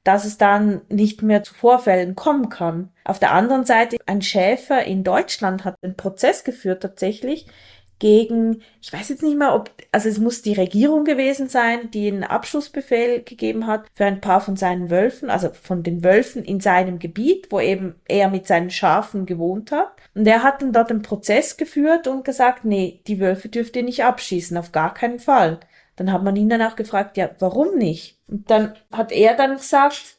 dass 0.04 0.24
es 0.24 0.38
dann 0.38 0.82
nicht 0.88 1.22
mehr 1.22 1.42
zu 1.42 1.54
Vorfällen 1.54 2.14
kommen 2.14 2.48
kann. 2.48 2.90
Auf 3.04 3.18
der 3.18 3.32
anderen 3.32 3.64
Seite, 3.64 3.96
ein 4.06 4.22
Schäfer 4.22 4.84
in 4.84 5.04
Deutschland 5.04 5.64
hat 5.64 5.76
einen 5.82 5.96
Prozess 5.96 6.44
geführt 6.44 6.82
tatsächlich 6.82 7.46
gegen, 8.02 8.62
ich 8.80 8.92
weiß 8.92 9.10
jetzt 9.10 9.22
nicht 9.22 9.38
mehr, 9.38 9.54
ob, 9.54 9.70
also 9.92 10.08
es 10.08 10.18
muss 10.18 10.42
die 10.42 10.54
Regierung 10.54 11.04
gewesen 11.04 11.46
sein, 11.46 11.88
die 11.92 12.08
einen 12.08 12.24
Abschussbefehl 12.24 13.22
gegeben 13.22 13.68
hat 13.68 13.84
für 13.94 14.04
ein 14.04 14.20
paar 14.20 14.40
von 14.40 14.56
seinen 14.56 14.90
Wölfen, 14.90 15.30
also 15.30 15.50
von 15.50 15.84
den 15.84 16.02
Wölfen 16.02 16.44
in 16.44 16.58
seinem 16.58 16.98
Gebiet, 16.98 17.46
wo 17.50 17.60
eben 17.60 17.94
er 18.08 18.28
mit 18.28 18.48
seinen 18.48 18.70
Schafen 18.70 19.24
gewohnt 19.24 19.70
hat. 19.70 19.92
Und 20.16 20.26
er 20.26 20.42
hat 20.42 20.62
dann 20.62 20.72
dort 20.72 20.90
einen 20.90 21.02
Prozess 21.02 21.56
geführt 21.56 22.08
und 22.08 22.24
gesagt, 22.24 22.64
nee, 22.64 23.00
die 23.06 23.20
Wölfe 23.20 23.48
dürft 23.48 23.76
ihr 23.76 23.84
nicht 23.84 24.02
abschießen, 24.02 24.56
auf 24.56 24.72
gar 24.72 24.94
keinen 24.94 25.20
Fall. 25.20 25.60
Dann 25.96 26.12
hat 26.12 26.22
man 26.22 26.36
ihn 26.36 26.48
danach 26.48 26.76
gefragt, 26.76 27.16
ja, 27.16 27.30
warum 27.38 27.76
nicht? 27.76 28.18
Und 28.26 28.50
dann 28.50 28.74
hat 28.90 29.12
er 29.12 29.36
dann 29.36 29.56
gesagt, 29.56 30.18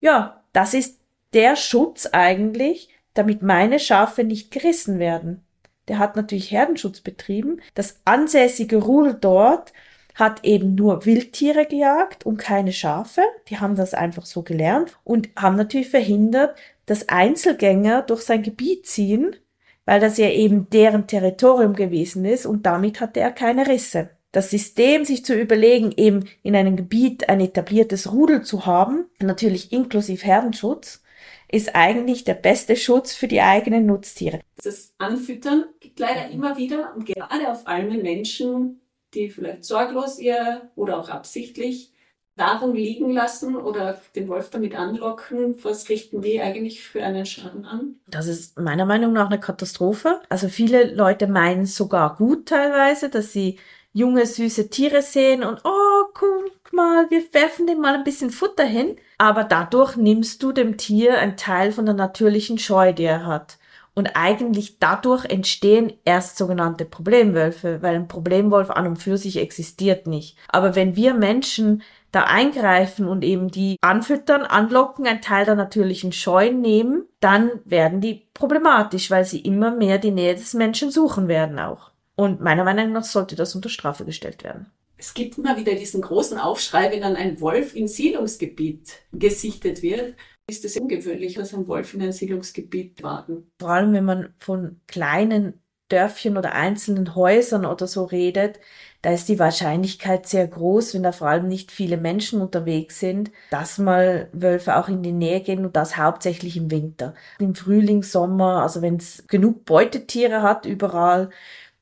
ja, 0.00 0.42
das 0.52 0.74
ist 0.74 1.00
der 1.32 1.56
Schutz 1.56 2.08
eigentlich, 2.12 2.88
damit 3.14 3.42
meine 3.42 3.78
Schafe 3.78 4.24
nicht 4.24 4.50
gerissen 4.50 4.98
werden. 4.98 5.42
Der 5.88 5.98
hat 5.98 6.16
natürlich 6.16 6.50
Herdenschutz 6.50 7.00
betrieben. 7.00 7.60
Das 7.74 8.00
ansässige 8.04 8.76
Rudel 8.76 9.14
dort 9.14 9.72
hat 10.14 10.44
eben 10.44 10.74
nur 10.74 11.06
Wildtiere 11.06 11.64
gejagt 11.64 12.26
und 12.26 12.38
keine 12.38 12.72
Schafe. 12.72 13.22
Die 13.48 13.58
haben 13.58 13.76
das 13.76 13.94
einfach 13.94 14.26
so 14.26 14.42
gelernt 14.42 14.98
und 15.04 15.30
haben 15.36 15.56
natürlich 15.56 15.88
verhindert, 15.88 16.56
dass 16.86 17.08
Einzelgänger 17.08 18.02
durch 18.02 18.22
sein 18.22 18.42
Gebiet 18.42 18.86
ziehen, 18.86 19.36
weil 19.84 20.00
das 20.00 20.18
ja 20.18 20.28
eben 20.28 20.68
deren 20.70 21.06
Territorium 21.06 21.74
gewesen 21.74 22.24
ist 22.24 22.46
und 22.46 22.66
damit 22.66 23.00
hatte 23.00 23.20
er 23.20 23.30
keine 23.30 23.66
Risse 23.66 24.10
das 24.32 24.50
System 24.50 25.04
sich 25.04 25.24
zu 25.24 25.34
überlegen, 25.34 25.92
eben 25.96 26.28
in 26.42 26.54
einem 26.54 26.76
Gebiet 26.76 27.28
ein 27.28 27.40
etabliertes 27.40 28.12
Rudel 28.12 28.42
zu 28.42 28.66
haben, 28.66 29.06
natürlich 29.20 29.72
inklusive 29.72 30.24
Herdenschutz, 30.24 31.02
ist 31.50 31.74
eigentlich 31.74 32.24
der 32.24 32.34
beste 32.34 32.76
Schutz 32.76 33.14
für 33.14 33.28
die 33.28 33.40
eigenen 33.40 33.86
Nutztiere. 33.86 34.40
Das 34.62 34.92
Anfüttern 34.98 35.64
gibt 35.80 35.98
leider 35.98 36.28
immer 36.30 36.58
wieder 36.58 36.94
und 36.94 37.06
gerade 37.06 37.50
auf 37.50 37.66
allen 37.66 38.02
Menschen, 38.02 38.80
die 39.14 39.30
vielleicht 39.30 39.64
sorglos 39.64 40.18
ihr 40.18 40.70
oder 40.76 40.98
auch 40.98 41.08
absichtlich 41.08 41.92
Nahrung 42.36 42.74
liegen 42.74 43.10
lassen 43.10 43.56
oder 43.56 44.00
den 44.14 44.28
Wolf 44.28 44.50
damit 44.50 44.74
anlocken, 44.76 45.56
was 45.64 45.88
richten 45.88 46.22
die 46.22 46.40
eigentlich 46.40 46.82
für 46.82 47.02
einen 47.02 47.26
Schaden 47.26 47.64
an? 47.64 47.96
Das 48.06 48.28
ist 48.28 48.58
meiner 48.58 48.86
Meinung 48.86 49.12
nach 49.12 49.26
eine 49.26 49.40
Katastrophe. 49.40 50.20
Also 50.28 50.48
viele 50.48 50.94
Leute 50.94 51.26
meinen 51.26 51.66
sogar 51.66 52.16
gut 52.16 52.46
teilweise, 52.46 53.08
dass 53.10 53.32
sie 53.32 53.58
junge, 53.98 54.26
süße 54.26 54.70
Tiere 54.70 55.02
sehen 55.02 55.42
und 55.42 55.60
oh, 55.64 56.04
guck 56.14 56.72
mal, 56.72 57.10
wir 57.10 57.22
werfen 57.32 57.66
dem 57.66 57.80
mal 57.80 57.94
ein 57.94 58.04
bisschen 58.04 58.30
Futter 58.30 58.64
hin. 58.64 58.96
Aber 59.18 59.42
dadurch 59.42 59.96
nimmst 59.96 60.42
du 60.42 60.52
dem 60.52 60.76
Tier 60.76 61.18
einen 61.18 61.36
Teil 61.36 61.72
von 61.72 61.84
der 61.84 61.96
natürlichen 61.96 62.58
Scheu, 62.58 62.92
die 62.92 63.04
er 63.04 63.26
hat. 63.26 63.58
Und 63.94 64.14
eigentlich 64.14 64.78
dadurch 64.78 65.24
entstehen 65.24 65.92
erst 66.04 66.38
sogenannte 66.38 66.84
Problemwölfe, 66.84 67.82
weil 67.82 67.96
ein 67.96 68.06
Problemwolf 68.06 68.70
an 68.70 68.86
und 68.86 68.96
für 68.96 69.16
sich 69.16 69.38
existiert 69.38 70.06
nicht. 70.06 70.38
Aber 70.48 70.76
wenn 70.76 70.94
wir 70.94 71.14
Menschen 71.14 71.82
da 72.12 72.22
eingreifen 72.22 73.08
und 73.08 73.24
eben 73.24 73.50
die 73.50 73.76
anfüttern, 73.80 74.42
anlocken, 74.42 75.08
einen 75.08 75.20
Teil 75.20 75.44
der 75.44 75.56
natürlichen 75.56 76.12
Scheu 76.12 76.52
nehmen, 76.52 77.06
dann 77.18 77.50
werden 77.64 78.00
die 78.00 78.28
problematisch, 78.34 79.10
weil 79.10 79.24
sie 79.24 79.40
immer 79.40 79.72
mehr 79.72 79.98
die 79.98 80.12
Nähe 80.12 80.36
des 80.36 80.54
Menschen 80.54 80.92
suchen 80.92 81.26
werden 81.26 81.58
auch. 81.58 81.90
Und 82.18 82.40
meiner 82.40 82.64
Meinung 82.64 82.90
nach 82.92 83.04
sollte 83.04 83.36
das 83.36 83.54
unter 83.54 83.68
Strafe 83.68 84.04
gestellt 84.04 84.42
werden. 84.42 84.66
Es 84.96 85.14
gibt 85.14 85.38
immer 85.38 85.56
wieder 85.56 85.76
diesen 85.76 86.02
großen 86.02 86.36
Aufschrei, 86.36 86.90
wenn 86.90 87.02
dann 87.02 87.14
ein 87.14 87.40
Wolf 87.40 87.76
in 87.76 87.86
Siedlungsgebiet 87.86 88.96
gesichtet 89.12 89.82
wird. 89.82 90.16
Ist 90.50 90.64
es 90.64 90.76
ungewöhnlich, 90.76 91.34
dass 91.34 91.54
ein 91.54 91.68
Wolf 91.68 91.94
in 91.94 92.02
ein 92.02 92.10
Siedlungsgebiet 92.10 93.04
wagen? 93.04 93.48
Vor 93.60 93.70
allem, 93.70 93.92
wenn 93.92 94.04
man 94.04 94.34
von 94.40 94.80
kleinen 94.88 95.62
Dörfchen 95.88 96.36
oder 96.36 96.54
einzelnen 96.54 97.14
Häusern 97.14 97.64
oder 97.64 97.86
so 97.86 98.04
redet, 98.04 98.58
da 99.00 99.12
ist 99.12 99.28
die 99.28 99.38
Wahrscheinlichkeit 99.38 100.26
sehr 100.26 100.48
groß, 100.48 100.94
wenn 100.94 101.04
da 101.04 101.12
vor 101.12 101.28
allem 101.28 101.46
nicht 101.46 101.70
viele 101.70 101.96
Menschen 101.96 102.40
unterwegs 102.40 102.98
sind, 102.98 103.30
dass 103.50 103.78
mal 103.78 104.28
Wölfe 104.32 104.76
auch 104.76 104.88
in 104.88 105.04
die 105.04 105.12
Nähe 105.12 105.40
gehen 105.40 105.64
und 105.64 105.76
das 105.76 105.96
hauptsächlich 105.96 106.56
im 106.56 106.72
Winter. 106.72 107.14
Im 107.38 107.54
Frühling, 107.54 108.02
Sommer, 108.02 108.62
also 108.62 108.82
wenn 108.82 108.96
es 108.96 109.24
genug 109.28 109.64
Beutetiere 109.64 110.42
hat 110.42 110.66
überall, 110.66 111.30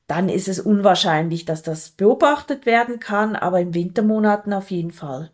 dann 0.07 0.29
ist 0.29 0.47
es 0.47 0.59
unwahrscheinlich, 0.59 1.45
dass 1.45 1.63
das 1.63 1.89
beobachtet 1.89 2.65
werden 2.65 2.99
kann, 2.99 3.35
aber 3.35 3.59
im 3.59 3.73
Wintermonaten 3.73 4.53
auf 4.53 4.71
jeden 4.71 4.91
Fall. 4.91 5.31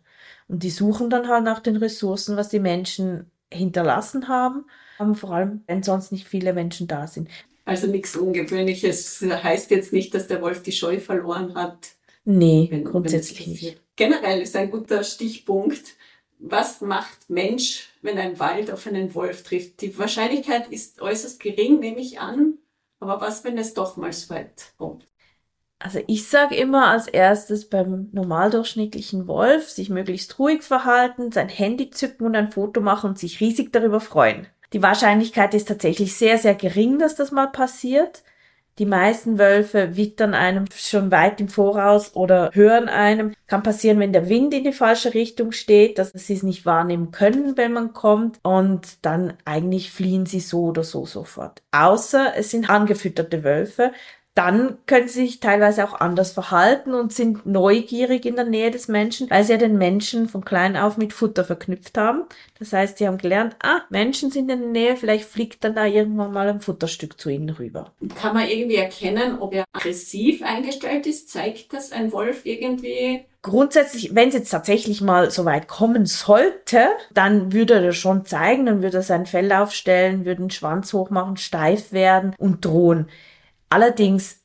Und 0.48 0.62
die 0.62 0.70
suchen 0.70 1.10
dann 1.10 1.28
halt 1.28 1.44
nach 1.44 1.60
den 1.60 1.76
Ressourcen, 1.76 2.36
was 2.36 2.48
die 2.48 2.58
Menschen 2.58 3.30
hinterlassen 3.52 4.28
haben, 4.28 4.66
vor 5.14 5.32
allem 5.32 5.62
wenn 5.66 5.82
sonst 5.82 6.12
nicht 6.12 6.26
viele 6.26 6.52
Menschen 6.52 6.88
da 6.88 7.06
sind. 7.06 7.28
Also 7.64 7.86
nichts 7.86 8.16
Ungewöhnliches. 8.16 9.22
Heißt 9.22 9.70
jetzt 9.70 9.92
nicht, 9.92 10.12
dass 10.12 10.26
der 10.26 10.42
Wolf 10.42 10.62
die 10.62 10.72
Scheu 10.72 10.98
verloren 10.98 11.54
hat. 11.54 11.92
Nee, 12.24 12.68
wenn, 12.70 12.84
grundsätzlich 12.84 13.46
wenn 13.46 13.52
nicht. 13.52 13.80
Generell 13.96 14.42
ist 14.42 14.56
ein 14.56 14.70
guter 14.70 15.02
Stichpunkt. 15.04 15.94
Was 16.38 16.80
macht 16.80 17.30
Mensch, 17.30 17.88
wenn 18.02 18.18
ein 18.18 18.38
Wald 18.38 18.70
auf 18.70 18.86
einen 18.86 19.14
Wolf 19.14 19.44
trifft? 19.44 19.80
Die 19.80 19.96
Wahrscheinlichkeit 19.96 20.68
ist 20.68 21.00
äußerst 21.00 21.40
gering, 21.40 21.80
nehme 21.80 22.00
ich 22.00 22.20
an. 22.20 22.58
Aber 23.04 23.20
was, 23.20 23.44
wenn 23.44 23.58
es 23.58 23.74
doch 23.74 23.98
mal 23.98 24.14
so 24.14 24.34
weit 24.34 24.72
kommt? 24.78 25.06
Also 25.78 26.00
ich 26.06 26.26
sage 26.26 26.54
immer 26.56 26.86
als 26.86 27.06
erstes 27.06 27.68
beim 27.68 28.08
normaldurchschnittlichen 28.12 29.28
Wolf 29.28 29.68
sich 29.68 29.90
möglichst 29.90 30.38
ruhig 30.38 30.62
verhalten, 30.62 31.30
sein 31.30 31.50
Handy 31.50 31.90
zücken 31.90 32.24
und 32.24 32.34
ein 32.34 32.50
Foto 32.50 32.80
machen 32.80 33.10
und 33.10 33.18
sich 33.18 33.40
riesig 33.40 33.74
darüber 33.74 34.00
freuen. 34.00 34.46
Die 34.72 34.82
Wahrscheinlichkeit 34.82 35.52
ist 35.52 35.68
tatsächlich 35.68 36.16
sehr, 36.16 36.38
sehr 36.38 36.54
gering, 36.54 36.98
dass 36.98 37.14
das 37.14 37.30
mal 37.30 37.48
passiert. 37.48 38.22
Die 38.78 38.86
meisten 38.86 39.38
Wölfe 39.38 39.96
wittern 39.96 40.34
einem 40.34 40.64
schon 40.74 41.12
weit 41.12 41.40
im 41.40 41.48
Voraus 41.48 42.16
oder 42.16 42.50
hören 42.52 42.88
einem. 42.88 43.34
Kann 43.46 43.62
passieren, 43.62 44.00
wenn 44.00 44.12
der 44.12 44.28
Wind 44.28 44.52
in 44.52 44.64
die 44.64 44.72
falsche 44.72 45.14
Richtung 45.14 45.52
steht, 45.52 45.98
dass 45.98 46.10
sie 46.10 46.34
es 46.34 46.42
nicht 46.42 46.66
wahrnehmen 46.66 47.12
können, 47.12 47.56
wenn 47.56 47.72
man 47.72 47.92
kommt. 47.92 48.40
Und 48.42 49.04
dann 49.04 49.34
eigentlich 49.44 49.92
fliehen 49.92 50.26
sie 50.26 50.40
so 50.40 50.64
oder 50.64 50.82
so 50.82 51.06
sofort. 51.06 51.62
Außer 51.70 52.32
es 52.36 52.50
sind 52.50 52.68
angefütterte 52.68 53.44
Wölfe 53.44 53.92
dann 54.34 54.78
können 54.86 55.06
sie 55.06 55.26
sich 55.26 55.38
teilweise 55.38 55.84
auch 55.84 56.00
anders 56.00 56.32
verhalten 56.32 56.92
und 56.92 57.12
sind 57.12 57.46
neugierig 57.46 58.26
in 58.26 58.34
der 58.34 58.44
Nähe 58.44 58.72
des 58.72 58.88
Menschen, 58.88 59.30
weil 59.30 59.44
sie 59.44 59.52
ja 59.52 59.58
den 59.58 59.78
Menschen 59.78 60.28
von 60.28 60.44
klein 60.44 60.76
auf 60.76 60.96
mit 60.96 61.12
Futter 61.12 61.44
verknüpft 61.44 61.96
haben. 61.96 62.24
Das 62.58 62.72
heißt, 62.72 62.98
sie 62.98 63.06
haben 63.06 63.18
gelernt, 63.18 63.54
ah, 63.62 63.82
Menschen 63.90 64.32
sind 64.32 64.50
in 64.50 64.60
der 64.60 64.68
Nähe, 64.68 64.96
vielleicht 64.96 65.26
fliegt 65.26 65.62
dann 65.62 65.76
da 65.76 65.86
irgendwann 65.86 66.32
mal 66.32 66.48
ein 66.48 66.60
Futterstück 66.60 67.20
zu 67.20 67.30
ihnen 67.30 67.50
rüber. 67.50 67.92
Kann 68.20 68.34
man 68.34 68.48
irgendwie 68.48 68.76
erkennen, 68.76 69.38
ob 69.38 69.54
er 69.54 69.64
aggressiv 69.72 70.42
eingestellt 70.42 71.06
ist? 71.06 71.30
Zeigt 71.30 71.72
das 71.72 71.92
ein 71.92 72.10
Wolf 72.10 72.44
irgendwie? 72.44 73.24
Grundsätzlich, 73.42 74.14
wenn 74.14 74.28
es 74.28 74.34
jetzt 74.34 74.50
tatsächlich 74.50 75.00
mal 75.00 75.30
so 75.30 75.44
weit 75.44 75.68
kommen 75.68 76.06
sollte, 76.06 76.88
dann 77.12 77.52
würde 77.52 77.74
er 77.74 77.82
das 77.82 77.96
schon 77.96 78.24
zeigen, 78.24 78.66
dann 78.66 78.82
würde 78.82 78.96
er 78.96 79.02
sein 79.02 79.26
Fell 79.26 79.52
aufstellen, 79.52 80.24
würde 80.24 80.40
den 80.40 80.50
Schwanz 80.50 80.92
hochmachen, 80.92 81.36
steif 81.36 81.92
werden 81.92 82.34
und 82.38 82.64
drohen. 82.64 83.06
Allerdings, 83.68 84.40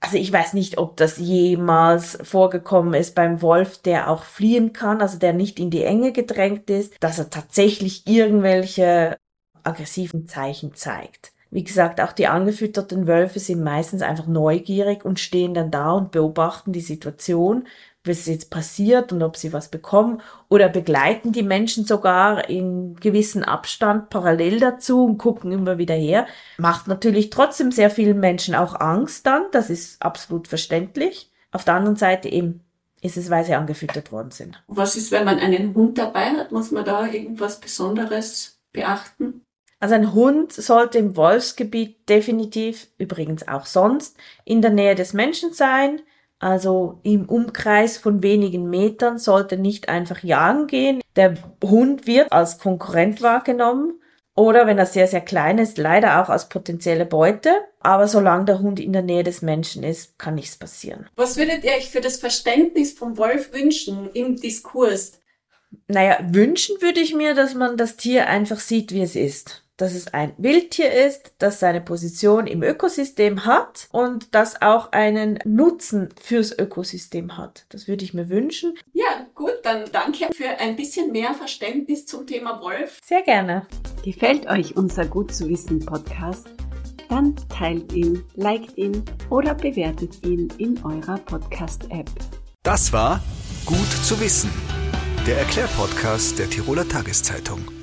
also 0.00 0.16
ich 0.16 0.32
weiß 0.32 0.52
nicht, 0.54 0.78
ob 0.78 0.96
das 0.96 1.18
jemals 1.18 2.18
vorgekommen 2.22 2.94
ist 2.94 3.14
beim 3.14 3.42
Wolf, 3.42 3.78
der 3.78 4.10
auch 4.10 4.24
fliehen 4.24 4.72
kann, 4.72 5.00
also 5.00 5.18
der 5.18 5.32
nicht 5.32 5.58
in 5.58 5.70
die 5.70 5.84
Enge 5.84 6.12
gedrängt 6.12 6.70
ist, 6.70 6.94
dass 7.00 7.18
er 7.18 7.30
tatsächlich 7.30 8.06
irgendwelche 8.06 9.16
aggressiven 9.62 10.26
Zeichen 10.26 10.74
zeigt. 10.74 11.32
Wie 11.50 11.64
gesagt, 11.64 12.00
auch 12.00 12.12
die 12.12 12.26
angefütterten 12.26 13.06
Wölfe 13.06 13.38
sind 13.38 13.62
meistens 13.62 14.02
einfach 14.02 14.26
neugierig 14.26 15.04
und 15.04 15.20
stehen 15.20 15.54
dann 15.54 15.70
da 15.70 15.92
und 15.92 16.10
beobachten 16.10 16.72
die 16.72 16.80
Situation 16.80 17.66
was 18.06 18.26
jetzt 18.26 18.50
passiert 18.50 19.12
und 19.12 19.22
ob 19.22 19.36
sie 19.36 19.52
was 19.52 19.68
bekommen 19.68 20.20
oder 20.48 20.68
begleiten 20.68 21.32
die 21.32 21.42
Menschen 21.42 21.84
sogar 21.84 22.48
in 22.48 22.96
gewissen 22.96 23.44
Abstand 23.44 24.10
parallel 24.10 24.60
dazu 24.60 25.04
und 25.04 25.18
gucken 25.18 25.52
immer 25.52 25.78
wieder 25.78 25.94
her. 25.94 26.26
Macht 26.58 26.88
natürlich 26.88 27.30
trotzdem 27.30 27.72
sehr 27.72 27.90
vielen 27.90 28.20
Menschen 28.20 28.54
auch 28.54 28.78
Angst 28.80 29.26
dann, 29.26 29.44
das 29.52 29.70
ist 29.70 30.02
absolut 30.02 30.48
verständlich. 30.48 31.30
Auf 31.52 31.64
der 31.64 31.74
anderen 31.74 31.96
Seite 31.96 32.28
eben 32.28 32.60
ist 33.02 33.16
es, 33.16 33.30
weil 33.30 33.44
sie 33.44 33.54
angefüttert 33.54 34.12
worden 34.12 34.30
sind. 34.30 34.62
Was 34.66 34.96
ist, 34.96 35.12
wenn 35.12 35.24
man 35.24 35.38
einen 35.38 35.74
Hund 35.74 35.98
dabei 35.98 36.30
hat? 36.30 36.52
Muss 36.52 36.70
man 36.70 36.84
da 36.84 37.06
irgendwas 37.06 37.60
Besonderes 37.60 38.58
beachten? 38.72 39.42
Also 39.78 39.94
ein 39.94 40.14
Hund 40.14 40.52
sollte 40.52 40.98
im 40.98 41.16
Wolfsgebiet 41.16 42.08
definitiv, 42.08 42.88
übrigens 42.98 43.46
auch 43.46 43.66
sonst, 43.66 44.16
in 44.44 44.62
der 44.62 44.70
Nähe 44.70 44.94
des 44.94 45.12
Menschen 45.12 45.52
sein 45.52 46.00
also 46.38 47.00
im 47.02 47.28
Umkreis 47.28 47.96
von 47.96 48.22
wenigen 48.22 48.68
Metern 48.68 49.18
sollte 49.18 49.56
nicht 49.56 49.88
einfach 49.88 50.22
jagen 50.22 50.66
gehen. 50.66 51.00
Der 51.16 51.34
Hund 51.64 52.06
wird 52.06 52.30
als 52.32 52.58
Konkurrent 52.58 53.22
wahrgenommen 53.22 54.00
oder 54.34 54.66
wenn 54.66 54.78
er 54.78 54.86
sehr, 54.86 55.08
sehr 55.08 55.22
klein 55.22 55.58
ist, 55.58 55.78
leider 55.78 56.20
auch 56.22 56.28
als 56.28 56.50
potenzielle 56.50 57.06
Beute. 57.06 57.50
Aber 57.80 58.06
solange 58.06 58.44
der 58.44 58.58
Hund 58.60 58.78
in 58.78 58.92
der 58.92 59.02
Nähe 59.02 59.22
des 59.22 59.40
Menschen 59.40 59.82
ist, 59.82 60.18
kann 60.18 60.34
nichts 60.34 60.56
passieren. 60.56 61.08
Was 61.16 61.38
würdet 61.38 61.64
ihr 61.64 61.72
euch 61.72 61.88
für 61.88 62.02
das 62.02 62.18
Verständnis 62.18 62.92
vom 62.92 63.16
Wolf 63.16 63.52
wünschen 63.54 64.10
im 64.12 64.36
Diskurs? 64.36 65.20
Naja, 65.88 66.18
wünschen 66.30 66.76
würde 66.82 67.00
ich 67.00 67.14
mir, 67.14 67.34
dass 67.34 67.54
man 67.54 67.76
das 67.76 67.96
Tier 67.96 68.26
einfach 68.26 68.60
sieht, 68.60 68.92
wie 68.92 69.02
es 69.02 69.16
ist 69.16 69.65
dass 69.76 69.94
es 69.94 70.08
ein 70.08 70.32
Wildtier 70.38 70.92
ist, 70.92 71.34
das 71.38 71.60
seine 71.60 71.80
Position 71.80 72.46
im 72.46 72.62
Ökosystem 72.62 73.44
hat 73.44 73.88
und 73.92 74.34
das 74.34 74.62
auch 74.62 74.92
einen 74.92 75.38
Nutzen 75.44 76.08
fürs 76.20 76.56
Ökosystem 76.58 77.36
hat. 77.36 77.66
Das 77.68 77.88
würde 77.88 78.04
ich 78.04 78.14
mir 78.14 78.28
wünschen. 78.28 78.74
Ja, 78.92 79.26
gut, 79.34 79.54
dann 79.62 79.84
danke 79.92 80.28
für 80.34 80.48
ein 80.58 80.76
bisschen 80.76 81.12
mehr 81.12 81.34
Verständnis 81.34 82.06
zum 82.06 82.26
Thema 82.26 82.60
Wolf. 82.60 82.98
Sehr 83.04 83.22
gerne. 83.22 83.66
Gefällt 84.04 84.46
euch 84.46 84.76
unser 84.76 85.06
Gut 85.06 85.34
zu 85.34 85.48
wissen 85.48 85.84
Podcast? 85.84 86.48
Dann 87.08 87.36
teilt 87.48 87.92
ihn, 87.92 88.24
liked 88.34 88.76
ihn 88.76 89.04
oder 89.30 89.54
bewertet 89.54 90.24
ihn 90.24 90.48
in 90.58 90.82
eurer 90.84 91.18
Podcast-App. 91.18 92.10
Das 92.62 92.92
war 92.92 93.22
Gut 93.64 93.90
zu 94.04 94.20
wissen, 94.20 94.50
der 95.26 95.38
Erklärpodcast 95.38 96.38
der 96.38 96.48
Tiroler 96.48 96.88
Tageszeitung. 96.88 97.75